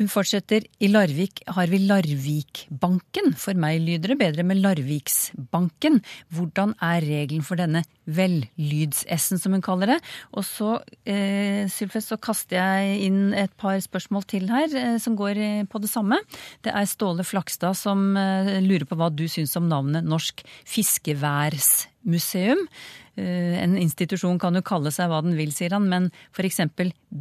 Hun 0.00 0.08
fortsetter 0.08 0.64
i 0.80 0.88
Larvik 0.88 1.42
har 1.52 1.68
vi 1.68 1.76
Larvikbanken. 1.84 3.34
For 3.36 3.52
meg 3.60 3.82
lyder 3.84 4.14
det 4.14 4.22
bedre 4.22 4.46
med 4.48 4.56
Larviksbanken. 4.64 5.98
Hvordan 6.32 6.72
er 6.80 7.04
regelen 7.04 7.44
for 7.44 7.60
denne 7.60 7.82
vellyds-S-en, 8.08 9.36
som 9.42 9.52
hun 9.52 9.60
kaller 9.60 9.92
det? 9.92 9.98
Og 10.32 10.46
så, 10.48 10.80
eh, 11.04 11.68
Sylfest, 11.68 12.08
så 12.08 12.16
kaster 12.16 12.56
jeg 12.56 13.04
inn 13.10 13.34
et 13.34 13.52
par 13.58 13.76
spørsmål 13.76 14.24
til 14.24 14.48
her, 14.48 14.72
eh, 14.72 14.96
som 14.96 15.16
går 15.16 15.36
eh, 15.36 15.64
på 15.68 15.78
det 15.82 15.90
samme. 15.90 16.16
Det 16.64 16.72
er 16.72 16.88
Ståle 16.88 17.22
Flakstad 17.22 17.76
som 17.76 18.16
eh, 18.16 18.58
lurer 18.64 18.88
på 18.88 18.96
hva 18.96 19.10
du 19.12 19.28
syns 19.28 19.54
om 19.56 19.68
navnet 19.68 20.02
Norsk 20.02 20.42
fiskeværsmuseum. 20.64 22.66
Eh, 23.18 23.62
en 23.62 23.76
institusjon 23.78 24.38
kan 24.38 24.54
jo 24.54 24.62
kalle 24.66 24.92
seg 24.94 25.10
hva 25.10 25.20
den 25.24 25.34
vil, 25.38 25.50
sier 25.54 25.74
han, 25.74 25.88
men 25.90 26.08
f.eks. 26.30 26.60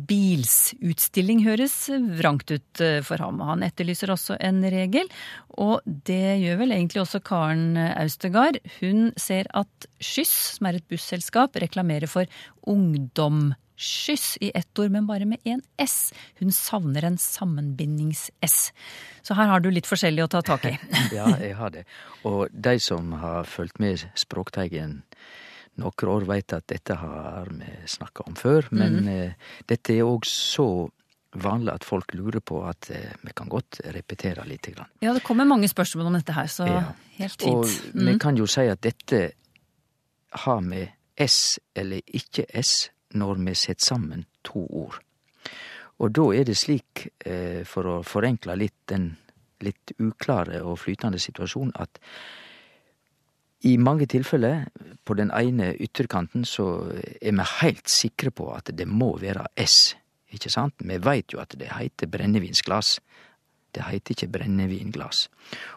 bilsutstilling 0.09 1.41
høres 1.47 1.75
vrangt 2.19 2.51
ut 2.53 2.83
eh, 2.83 2.99
for 3.05 3.21
ham. 3.23 3.41
Han 3.45 3.65
etterlyser 3.65 4.13
også 4.13 4.37
en 4.37 4.61
regel, 4.69 5.09
og 5.57 5.81
det 5.85 6.39
gjør 6.43 6.61
vel 6.61 6.75
egentlig 6.75 7.03
også 7.03 7.23
Karen 7.25 7.73
Austegard. 7.89 8.61
Hun 8.79 9.09
ser 9.19 9.49
at 9.57 9.89
Skyss, 9.97 10.35
som 10.59 10.69
er 10.69 10.79
et 10.79 10.87
busselskap, 10.91 11.57
reklamerer 11.59 12.11
for 12.11 12.29
ungdomsskyss 12.69 14.37
i 14.45 14.53
ett 14.55 14.79
ord, 14.79 14.93
men 14.93 15.09
bare 15.09 15.25
med 15.27 15.41
én 15.43 15.63
S. 15.81 16.13
Hun 16.39 16.53
savner 16.53 17.09
en 17.09 17.17
sammenbindings-S. 17.17 18.59
Så 19.25 19.35
her 19.35 19.49
har 19.51 19.65
du 19.65 19.71
litt 19.73 19.89
forskjellig 19.89 20.27
å 20.27 20.31
ta 20.31 20.45
tak 20.45 20.69
i. 20.69 20.77
ja, 21.17 21.27
jeg 21.41 21.57
har 21.57 21.73
det. 21.73 21.87
Og 22.29 22.45
de 22.53 22.77
som 22.83 23.15
har 23.19 23.49
fulgt 23.49 23.81
med 23.81 24.05
Språkteigen 24.13 25.01
nokre 25.79 26.13
år 26.13 26.27
veit 26.29 26.53
at 26.55 26.67
dette 26.69 26.95
har 26.99 27.49
vi 27.51 27.71
snakka 27.89 28.27
om 28.27 28.35
før, 28.35 28.67
men 28.71 28.93
mm 28.93 29.07
-hmm. 29.07 29.33
dette 29.67 29.93
er 29.93 30.03
òg 30.03 30.25
så 30.25 30.89
vanlig 31.31 31.73
at 31.73 31.83
folk 31.83 32.13
lurer 32.13 32.39
på 32.39 32.63
at 32.67 32.89
eh, 32.89 33.13
vi 33.21 33.31
kan 33.35 33.49
godt 33.49 33.81
repetere 33.85 34.45
lite 34.47 34.71
grann. 34.71 34.87
Ja, 34.99 35.13
det 35.13 35.23
kommer 35.23 35.45
mange 35.45 35.67
spørsmål 35.67 36.05
om 36.05 36.13
dette 36.13 36.33
her, 36.33 36.47
så 36.47 36.65
ja. 36.65 36.83
helt 37.17 37.41
fint. 37.41 37.55
Og 37.55 37.65
mm. 37.93 38.05
vi 38.05 38.17
kan 38.19 38.37
jo 38.37 38.45
si 38.45 38.61
at 38.61 38.81
dette 38.81 39.31
har 40.31 40.59
med 40.59 40.87
S 41.17 41.59
eller 41.75 42.01
ikke 42.07 42.45
S 42.53 42.89
når 43.13 43.33
vi 43.45 43.55
setter 43.55 43.85
sammen 43.85 44.25
to 44.43 44.65
ord. 44.69 44.99
Og 45.99 46.15
da 46.15 46.21
er 46.33 46.43
det 46.43 46.57
slik, 46.57 47.07
for 47.65 47.83
å 47.83 48.03
forenkle 48.03 48.55
litt 48.55 48.87
den 48.87 49.17
litt 49.65 49.93
uklare 49.99 50.61
og 50.63 50.79
flytende 50.83 51.19
situasjonen, 51.21 51.73
at 51.79 51.99
i 53.67 53.75
mange 53.77 54.07
tilfeller, 54.07 54.67
på 55.05 55.15
den 55.17 55.31
ene 55.35 55.73
ytterkanten, 55.81 56.45
så 56.45 56.91
er 57.21 57.33
vi 57.33 57.47
heilt 57.59 57.89
sikre 57.91 58.31
på 58.31 58.51
at 58.53 58.71
det 58.77 58.87
må 58.87 59.15
være 59.19 59.47
S, 59.59 59.95
ikke 60.31 60.51
sant? 60.53 60.79
Vi 60.85 60.99
veit 61.03 61.33
jo 61.33 61.41
at 61.41 61.55
det 61.57 61.71
heiter 61.73 62.07
brennevinsglas. 62.07 62.99
Det 63.75 63.85
heiter 63.85 64.15
ikke 64.15 64.31
brennevinglas. 64.33 65.27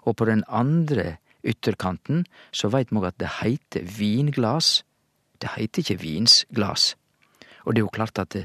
Og 0.09 0.16
på 0.16 0.29
den 0.29 0.45
andre 0.49 1.16
ytterkanten 1.45 2.27
så 2.53 2.71
veit 2.73 2.92
vi 2.92 3.05
at 3.09 3.18
det 3.21 3.31
heiter 3.40 3.88
vinglas. 3.99 4.83
Det 5.40 5.57
heiter 5.57 5.83
ikke 5.83 6.01
vinsglas. 6.01 6.92
Og 7.64 7.75
det 7.75 7.83
er 7.83 7.87
jo 7.87 7.95
klart 7.95 8.18
at 8.18 8.37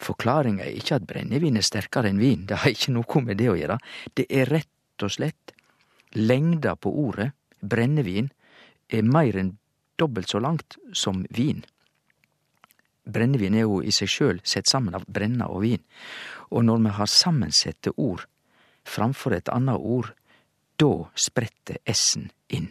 forklaringa 0.00 0.64
er 0.64 0.76
ikke 0.76 0.98
at 1.00 1.06
brennevin 1.08 1.58
er 1.60 1.66
sterkere 1.66 2.10
enn 2.12 2.20
vin. 2.22 2.46
Det 2.48 2.62
har 2.62 2.72
ikke 2.72 2.94
noe 2.94 3.24
med 3.24 3.40
det 3.40 3.50
å 3.52 3.56
gjøre. 3.58 3.78
Det 4.16 4.26
er 4.30 4.48
rett 4.50 5.04
og 5.04 5.12
slett 5.12 5.54
lengda 6.16 6.76
på 6.76 6.92
ordet 7.06 7.32
brennevin 7.60 8.30
er 8.92 9.06
meir 9.06 9.38
enn 9.40 9.56
dobbelt 9.98 10.30
så 10.30 10.40
langt 10.42 10.76
som 10.92 11.24
vin. 11.30 11.62
Brennevin 13.04 13.56
er 13.58 13.66
jo 13.66 13.80
i 13.82 13.92
seg 13.94 14.10
sjøl 14.10 14.42
sett 14.46 14.70
sammen 14.70 14.94
av 14.94 15.06
brenna 15.08 15.48
og 15.50 15.64
vin, 15.64 15.82
og 16.50 16.66
når 16.68 16.84
me 16.84 16.92
har 16.94 17.10
sammensette 17.10 17.94
ord 17.96 18.26
framfor 18.86 19.34
et 19.36 19.50
anna 19.52 19.74
ord, 19.78 20.12
da 20.78 21.08
spretter 21.14 21.78
S-en 21.86 22.30
inn. 22.48 22.70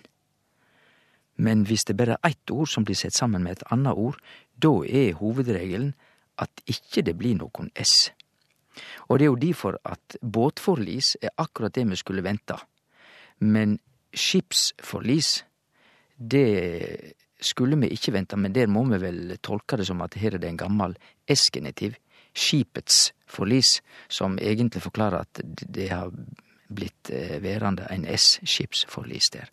Men 1.41 1.65
hvis 1.65 1.85
det 1.87 1.95
berre 1.97 2.17
er 2.19 2.31
eitt 2.31 2.51
ord 2.53 2.69
som 2.69 2.85
blir 2.85 2.99
sett 2.99 3.15
sammen 3.17 3.43
med 3.43 3.57
et 3.57 3.67
anna 3.73 3.93
ord, 3.97 4.19
da 4.61 4.71
er 4.85 5.17
hovedregelen 5.19 5.93
at 6.41 6.63
ikkje 6.69 7.05
det 7.07 7.15
blir 7.17 7.37
nokon 7.39 7.71
S. 7.75 8.11
Og 9.09 9.19
det 9.19 9.25
er 9.25 9.31
jo 9.31 9.39
difor 9.39 9.77
at 9.83 10.17
båtforlis 10.21 11.15
er 11.21 11.33
akkurat 11.41 11.73
det 11.75 11.85
me 11.87 11.97
skulle 11.99 12.23
venta. 12.23 12.59
Men 13.39 13.79
skipsforlis, 14.13 15.41
det 16.21 17.15
skulle 17.41 17.79
vi 17.81 17.89
ikke 17.95 18.13
vente, 18.13 18.37
men 18.37 18.53
der 18.53 18.69
må 18.69 18.83
vi 18.91 18.99
vel 19.01 19.37
tolke 19.41 19.79
det 19.79 19.87
som 19.89 20.01
at 20.05 20.17
her 20.21 20.35
er 20.35 20.43
det 20.43 20.51
en 20.51 20.61
gammel 20.61 20.95
S-genitiv, 21.29 21.97
skipets 22.37 23.11
forlis, 23.27 23.79
som 24.09 24.37
egentlig 24.39 24.83
forklarer 24.85 25.25
at 25.25 25.41
det 25.43 25.89
har 25.91 26.11
blitt 26.71 27.09
eh, 27.11 27.41
værende 27.43 27.87
en 27.91 28.05
S-skipsforlis 28.05 29.31
der. 29.33 29.49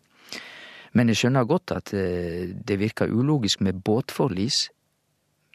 Men 0.93 1.09
jeg 1.09 1.19
skjønner 1.19 1.49
godt 1.49 1.73
at 1.75 1.93
eh, 1.93 2.53
det 2.53 2.79
virker 2.79 3.11
ulogisk 3.11 3.61
med 3.65 3.81
båtforlis, 3.83 4.69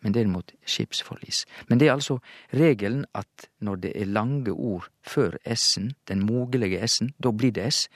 men 0.05 0.13
derimot 0.13 0.53
skipsforlis. 0.69 1.47
Men 1.69 1.81
det 1.81 1.89
er 1.89 1.95
altså 1.95 2.19
regelen 2.53 3.07
at 3.17 3.47
når 3.65 3.79
det 3.87 3.93
er 3.97 4.11
lange 4.11 4.53
ord 4.53 4.91
før 5.01 5.39
S-en, 5.55 5.95
den 6.09 6.27
mogelige 6.27 6.83
S-en, 6.85 7.15
da 7.17 7.33
blir 7.33 7.55
det 7.57 7.71
S, 7.73 7.87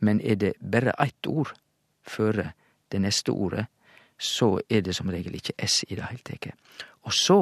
men 0.00 0.20
er 0.20 0.40
det 0.40 0.56
bare 0.58 0.96
ett 0.98 1.26
ord 1.30 1.54
føre 2.02 2.50
det 2.92 3.00
neste 3.02 3.32
ordet, 3.32 3.66
så 4.18 4.60
er 4.70 4.84
det 4.86 4.94
som 4.94 5.10
regel 5.10 5.34
ikke 5.34 5.56
S 5.66 5.82
i 5.88 5.96
det 5.96 6.06
heile 6.06 6.22
teke. 6.24 6.54
Og 7.08 7.14
så 7.16 7.40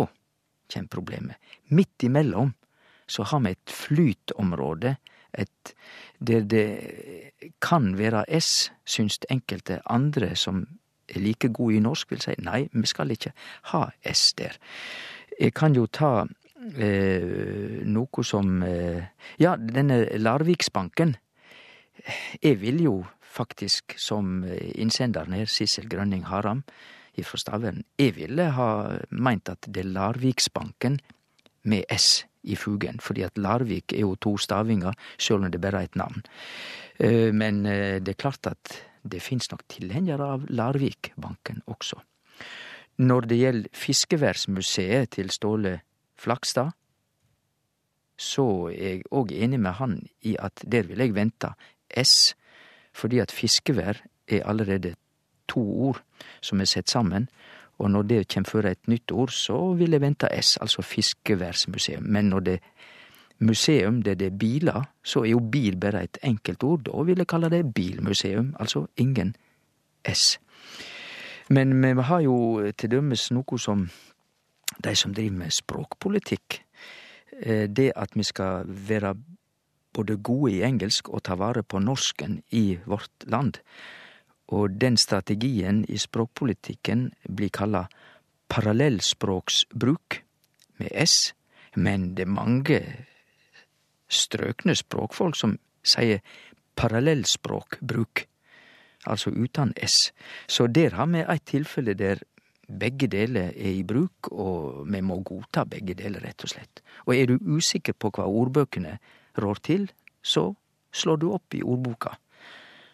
kjem 0.70 0.88
problemet. 0.88 1.36
Midt 1.74 2.06
imellom 2.06 2.54
så 3.10 3.26
har 3.26 3.42
vi 3.44 3.54
et 3.56 3.74
flytområde, 3.74 4.96
et, 5.38 5.74
der 6.18 6.44
det 6.46 6.66
kan 7.62 7.92
være 7.98 8.24
S, 8.40 8.70
syns 8.86 9.18
enkelte 9.30 9.80
andre 9.86 10.34
som 10.36 10.64
er 11.08 11.20
like 11.20 11.48
gode 11.48 11.76
i 11.76 11.82
norsk, 11.82 12.10
vil 12.10 12.22
si 12.22 12.34
nei, 12.42 12.68
vi 12.72 12.86
skal 12.86 13.10
ikke 13.10 13.32
ha 13.72 13.88
S 14.06 14.32
der. 14.38 14.58
Jeg 15.40 15.54
kan 15.54 15.74
jo 15.74 15.86
ta 15.86 16.26
eh, 16.78 17.80
noe 17.86 18.24
som 18.26 18.62
eh, 18.62 19.10
Ja, 19.40 19.56
denne 19.56 20.04
Larviksbanken. 20.18 21.16
Jeg 22.42 22.60
vil 22.60 22.82
jo 22.84 22.94
faktisk 23.30 23.94
som 24.00 24.42
innsenderen 24.74 25.36
her, 25.36 25.46
Sissel 25.46 25.88
Grønning 25.88 26.26
Haram 26.26 26.64
fra 27.26 27.38
Stavern, 27.40 27.82
jeg 27.98 28.14
ville 28.16 28.46
ha 28.56 28.70
meint 29.10 29.50
at 29.52 29.66
det 29.68 29.84
er 29.84 29.94
Larviksbanken 29.94 30.98
med 31.68 31.84
S 31.92 32.24
i 32.42 32.56
fugen, 32.56 33.00
fordi 33.00 33.24
at 33.26 33.38
Larvik 33.38 33.92
er 33.92 34.04
jo 34.06 34.14
to 34.16 34.36
stavinger, 34.40 34.96
sjøl 35.20 35.44
om 35.44 35.52
det 35.52 35.60
bare 35.60 35.82
er 35.82 35.90
et 35.90 35.98
navn. 36.00 36.22
Eh, 36.98 37.28
men 37.34 37.66
eh, 37.66 38.00
det 38.00 38.14
er 38.14 38.22
klart 38.22 38.46
at 38.48 38.80
det 39.02 39.22
finnes 39.24 39.50
nok 39.50 39.66
tilhengere 39.68 40.26
av 40.36 40.46
Larvikbanken 40.48 41.62
også. 41.66 42.00
Når 43.00 43.28
det 43.28 43.38
gjelder 43.40 43.76
Fiskeværsmuseet 43.76 45.16
til 45.16 45.30
Ståle 45.32 45.80
Flakstad, 46.20 46.72
så 48.20 48.44
er 48.68 48.96
jeg 49.00 49.06
òg 49.16 49.32
enig 49.32 49.60
med 49.60 49.78
han 49.78 49.94
i 50.28 50.34
at 50.36 50.60
der 50.68 50.84
vil 50.88 51.00
jeg 51.00 51.16
vente 51.16 51.54
S 51.96 52.34
fordi 52.92 53.18
at 53.18 53.32
fiskevær 53.32 54.02
er 54.28 54.46
allerede 54.46 54.94
to 55.48 55.60
ord 55.90 56.02
som 56.40 56.60
er 56.60 56.68
sett 56.70 56.90
sammen, 56.90 57.28
og 57.78 57.90
når 57.90 58.02
det 58.02 58.28
kjem 58.28 58.44
før 58.44 58.68
et 58.70 58.88
nytt 58.88 59.12
ord, 59.12 59.32
så 59.32 59.72
vil 59.74 59.96
jeg 59.96 60.00
vente 60.00 60.28
S, 60.42 60.58
altså 60.60 60.82
fiskeværsmuseum. 60.82 62.02
Men 62.02 62.28
når 62.28 62.40
det 62.40 62.54
er 62.54 62.66
museum 63.40 64.02
der 64.02 64.14
det 64.14 64.26
er 64.26 64.38
biler, 64.38 64.82
så 65.04 65.24
er 65.24 65.32
jo 65.32 65.40
bil 65.52 65.76
bare 65.80 66.02
et 66.04 66.18
enkelt 66.22 66.62
ord. 66.62 66.84
Da 66.84 67.02
vil 67.02 67.18
jeg 67.18 67.26
kalle 67.26 67.50
det 67.50 67.74
bilmuseum, 67.74 68.54
altså 68.60 68.86
ingen 68.96 69.34
S. 70.08 70.40
Men 71.48 71.82
vi 71.82 72.02
har 72.02 72.20
jo 72.20 72.70
til 72.78 72.90
dømes 72.90 73.30
noe 73.32 73.58
som 73.58 73.88
de 74.84 74.94
som 74.94 75.14
driver 75.14 75.36
med 75.36 75.50
språkpolitikk. 75.50 76.60
Eh, 77.42 77.68
det 77.68 77.92
at 77.96 78.14
vi 78.14 78.22
skal 78.22 78.64
være 78.66 79.14
både 79.92 80.16
gode 80.16 80.52
i 80.52 80.62
engelsk 80.66 81.08
og 81.08 81.24
ta 81.26 81.36
vare 81.40 81.62
på 81.62 81.80
norsken 81.82 82.40
i 82.50 82.78
vårt 82.86 83.26
land. 83.26 83.58
Og 84.50 84.80
den 84.80 84.96
strategien 84.96 85.84
i 85.88 85.98
språkpolitikken 85.98 87.10
blir 87.28 87.52
kalla 87.54 87.86
parallellspråksbruk, 88.50 90.22
med 90.80 90.88
S, 90.96 91.34
men 91.76 92.14
det 92.16 92.24
er 92.24 92.32
mange 92.32 92.80
strøkne 94.08 94.74
språkfolk 94.74 95.36
som 95.36 95.58
sier 95.84 96.22
parallellspråkbruk. 96.76 98.26
altså 99.06 99.30
uten 99.30 99.72
S. 99.82 100.12
Så 100.48 100.66
der 100.66 100.94
har 100.94 101.06
vi 101.06 101.18
et 101.18 101.42
tilfelle 101.46 101.94
der 101.94 102.18
begge 102.78 103.06
deler 103.06 103.52
er 103.56 103.70
i 103.70 103.82
bruk, 103.82 104.28
og 104.32 104.86
vi 104.92 105.00
må 105.00 105.22
godta 105.22 105.64
begge 105.64 105.94
deler, 105.94 106.20
rett 106.20 106.44
og 106.44 106.48
slett. 106.48 106.82
Og 107.06 107.16
er 107.16 107.26
du 107.26 107.38
usikker 107.56 107.92
på 107.92 108.10
hva 108.10 108.26
ordbøkene 108.28 108.98
rår 109.38 109.62
til, 109.62 109.86
så 110.22 110.50
slår 110.92 111.20
du 111.20 111.30
opp 111.32 111.54
i 111.54 111.62
ordboka. 111.62 112.16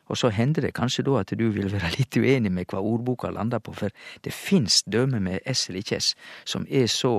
Og 0.07 0.19
så 0.19 0.31
hender 0.31 0.63
det 0.63 0.75
kanskje 0.77 1.05
da 1.07 1.19
at 1.21 1.33
du 1.39 1.49
vil 1.51 1.73
være 1.73 1.95
litt 1.99 2.17
uenig 2.17 2.53
med 2.53 2.71
hva 2.71 2.83
ordboka 2.85 3.31
lander 3.35 3.63
på, 3.63 3.75
for 3.75 3.95
det 4.25 4.35
fins 4.35 4.83
døme 4.87 5.21
med 5.21 5.41
S 5.47 5.69
eller 5.69 5.83
ikke 5.83 6.01
S 6.01 6.15
som 6.45 6.67
er 6.71 6.87
så, 6.87 7.13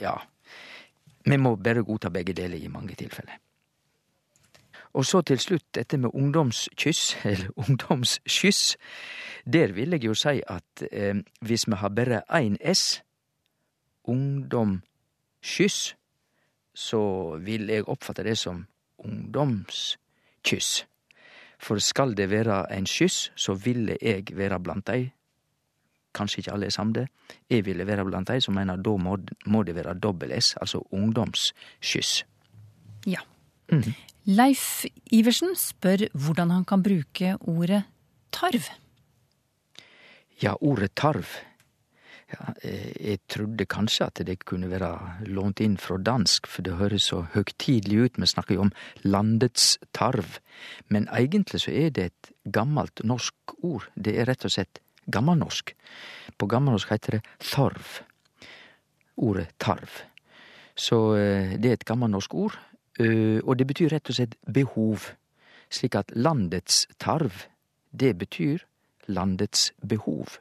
ja 0.00 0.18
Vi 1.24 1.36
må 1.40 1.56
bare 1.56 1.82
godta 1.82 2.10
begge 2.12 2.34
deler 2.36 2.60
i 2.60 2.68
mange 2.68 2.94
tilfeller. 2.94 3.38
Og 4.94 5.06
så 5.06 5.22
til 5.22 5.38
slutt 5.40 5.64
dette 5.74 5.96
med 5.96 6.10
ungdomskyss, 6.12 7.16
eller 7.24 7.48
ungdomsskyss. 7.56 8.76
Der 9.52 9.72
vil 9.72 9.90
jeg 9.90 10.04
jo 10.04 10.14
si 10.14 10.42
at 10.46 10.84
eh, 10.92 11.16
hvis 11.40 11.66
vi 11.66 11.74
har 11.80 11.88
bare 11.88 12.20
én 12.28 12.56
S, 12.72 13.02
ungdomsskyss, 14.04 15.96
så 16.74 17.36
vil 17.40 17.70
jeg 17.70 17.86
oppfatte 17.88 18.24
det 18.26 18.36
som 18.38 18.64
ungdomskyss. 19.04 20.84
For 21.58 21.80
skal 21.80 22.14
det 22.18 22.28
være 22.30 22.64
en 22.74 22.86
skyss, 22.86 23.30
så 23.36 23.54
ville 23.54 23.96
jeg 24.02 24.26
være 24.36 24.60
blant 24.60 24.86
dei. 24.86 25.12
Kanskje 26.14 26.42
ikke 26.42 26.52
alle 26.54 26.68
er 26.68 26.74
samde. 26.74 27.06
Jeg 27.50 27.64
ville 27.66 27.86
være 27.86 28.04
blant 28.06 28.28
dei 28.28 28.40
som 28.42 28.54
mener 28.54 28.76
da 28.76 28.96
må, 29.00 29.16
må 29.46 29.62
det 29.66 29.74
være 29.74 29.96
dobbel 29.98 30.34
S, 30.36 30.54
altså 30.60 30.82
ungdomsskyss. 30.94 32.24
Ja. 33.06 33.22
Leif 34.24 34.84
Iversen 35.12 35.56
spør 35.56 36.06
hvordan 36.12 36.50
han 36.50 36.64
kan 36.68 36.82
bruke 36.82 37.34
ordet 37.40 37.82
tarv. 38.32 38.70
Ja, 40.42 40.54
ordet 40.60 40.94
tarv. 40.96 41.26
Ja, 42.32 42.54
eh, 42.62 42.92
jeg 43.10 43.20
trodde 43.28 43.66
kanskje 43.68 44.06
at 44.06 44.22
det 44.26 44.38
kunne 44.48 44.70
være 44.70 44.90
lånt 45.28 45.60
inn 45.60 45.76
fra 45.80 45.98
dansk, 46.00 46.48
for 46.48 46.64
det 46.64 46.78
høres 46.78 47.10
så 47.10 47.24
høgtidelig 47.34 47.98
ut. 47.98 48.20
Vi 48.20 48.30
snakker 48.30 48.56
jo 48.56 48.66
om 48.66 48.72
landets 49.04 49.78
tarv. 49.92 50.38
Men 50.88 51.08
egentlig 51.12 51.64
så 51.66 51.74
er 51.74 51.90
det 51.90 52.04
et 52.10 52.32
gammelt 52.52 53.04
norsk 53.04 53.34
ord. 53.62 53.88
Det 53.94 54.16
er 54.16 54.28
rett 54.30 54.44
og 54.44 54.54
slett 54.56 54.80
gammelnorsk. 55.12 55.74
På 56.38 56.48
gammelnorsk 56.48 56.90
heter 56.94 57.18
det 57.18 57.22
tarv. 57.44 58.00
Ordet 59.16 59.50
tarv. 59.62 60.02
Så 60.74 61.14
eh, 61.16 61.58
det 61.60 61.70
er 61.70 61.78
et 61.78 61.86
gammelnorsk 61.86 62.34
ord, 62.34 62.56
eh, 62.98 63.38
og 63.44 63.58
det 63.58 63.68
betyr 63.70 63.92
rett 63.94 64.10
og 64.10 64.16
slett 64.16 64.34
behov. 64.50 65.12
Slik 65.70 65.94
at 65.98 66.10
landets 66.16 66.84
tarv, 66.98 67.46
det 67.92 68.16
betyr 68.18 68.64
landets 69.06 69.72
behov. 69.86 70.40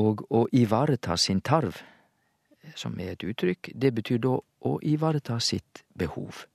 Og 0.00 0.24
å 0.34 0.44
ivareta 0.52 1.16
sin 1.20 1.40
tarv, 1.44 1.78
som 2.74 2.96
er 2.98 3.14
et 3.14 3.24
uttrykk, 3.24 3.70
det 3.74 3.92
betyr 3.94 4.20
da 4.24 4.34
å 4.38 4.76
ivareta 4.82 5.38
sitt 5.42 5.84
behov. 5.94 6.46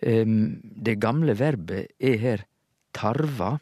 Det 0.00 0.96
gamle 1.00 1.34
verbet 1.38 1.94
er 1.98 2.18
her 2.20 2.44
tarva, 2.94 3.56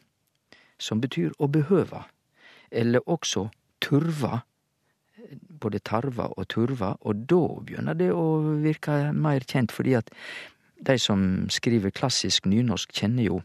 som 0.77 1.01
betyr 1.01 1.31
å 1.39 1.47
behøve, 1.47 2.03
eller 2.69 3.05
også 3.09 3.47
turva, 3.81 4.41
både 5.63 5.79
tarva 5.79 6.27
og 6.35 6.47
turva, 6.51 6.93
og 7.01 7.25
da 7.29 7.41
begynner 7.63 7.97
det 7.97 8.11
å 8.11 8.57
virke 8.61 9.13
mer 9.15 9.45
kjent, 9.47 9.71
fordi 9.71 9.95
at 9.97 10.11
de 10.83 10.97
som 10.99 11.45
skriver 11.53 11.93
klassisk 11.95 12.45
nynorsk, 12.49 12.91
kjenner 12.91 13.29
jo 13.29 13.39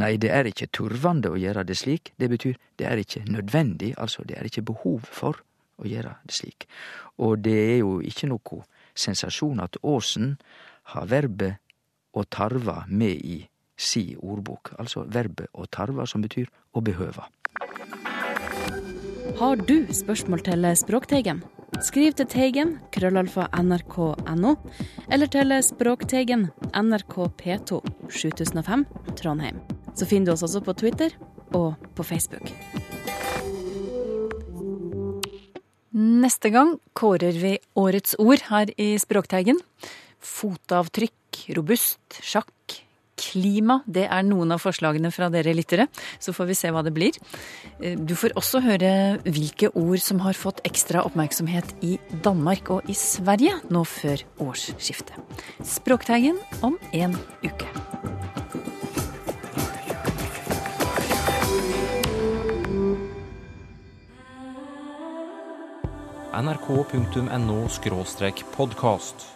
Nei, 0.00 0.16
det 0.18 0.30
er 0.34 0.48
ikke 0.50 0.70
turvande 0.74 1.30
å 1.30 1.38
gjøre 1.38 1.64
det 1.66 1.76
slik, 1.78 2.12
det 2.18 2.28
betyr 2.32 2.58
det 2.80 2.88
er 2.90 3.00
ikke 3.02 3.24
nødvendig, 3.30 3.94
altså 3.98 4.24
det 4.26 4.38
er 4.38 4.48
ikke 4.48 4.66
behov 4.72 5.06
for 5.06 5.42
å 5.78 5.88
gjøre 5.88 6.16
det 6.26 6.34
slik. 6.34 6.68
Og 7.22 7.38
det 7.44 7.54
er 7.54 7.78
jo 7.82 7.98
ikke 8.02 8.30
noe 8.30 8.62
sensasjon 8.94 9.62
at 9.62 9.78
Åsen 9.82 10.36
har 10.94 11.08
verbet 11.10 11.60
å 12.14 12.24
tarva 12.24 12.84
med 12.88 13.22
i 13.22 13.40
si 13.74 14.14
ordbok, 14.18 14.74
altså 14.78 15.02
verbet 15.10 15.50
å 15.52 15.66
tarva 15.66 16.06
som 16.06 16.22
betyr 16.22 16.50
å 16.74 16.82
behøve. 16.84 17.26
Har 19.40 19.58
du 19.66 19.78
spørsmål 19.90 20.44
til 20.46 20.70
Språkteigen? 20.78 21.42
Skriv 21.82 22.14
til 22.14 22.28
Teigen, 22.30 22.76
krøllalfa 22.94 23.48
nrk.no, 23.58 24.52
eller 25.10 25.30
til 25.32 25.54
Språkteigen, 25.66 26.46
NRK 26.70 27.16
P2, 27.40 27.80
7005, 28.12 28.84
Trondheim. 29.18 29.58
Så 29.98 30.06
finner 30.06 30.30
du 30.30 30.34
oss 30.36 30.44
også 30.46 30.62
på 30.62 30.76
Twitter 30.78 31.16
og 31.54 31.74
på 31.96 32.06
Facebook. 32.06 32.52
Neste 35.94 36.50
gang 36.54 36.76
kårer 36.94 37.34
vi 37.42 37.56
årets 37.78 38.14
ord 38.22 38.46
her 38.50 38.70
i 38.78 38.94
Språkteigen. 39.02 39.58
Fotavtrykk, 40.22 41.46
robust, 41.58 42.22
sjakk, 42.22 42.83
klima. 43.20 43.80
Det 43.86 44.06
er 44.08 44.26
noen 44.26 44.54
av 44.54 44.62
forslagene 44.62 45.12
fra 45.14 45.30
dere 45.32 45.54
lyttere. 45.56 45.88
Så 46.18 46.34
får 46.36 46.50
vi 46.50 46.58
se 46.58 46.72
hva 46.74 46.84
det 46.86 46.94
blir. 46.96 47.18
Du 47.80 48.14
får 48.18 48.36
også 48.38 48.62
høre 48.64 48.92
hvilke 49.26 49.70
ord 49.74 50.00
som 50.02 50.22
har 50.24 50.38
fått 50.38 50.62
ekstra 50.66 51.04
oppmerksomhet 51.06 51.76
i 51.86 51.96
Danmark 52.24 52.70
og 52.74 52.90
i 52.90 52.96
Sverige 52.98 53.58
nå 53.70 53.84
før 53.88 54.24
årsskiftet. 54.44 55.18
Språkteigen 55.64 56.40
om 56.62 56.78
en 56.92 57.16
uke. 57.44 57.70
nrk.no 66.34 67.68
podkast. 68.56 69.33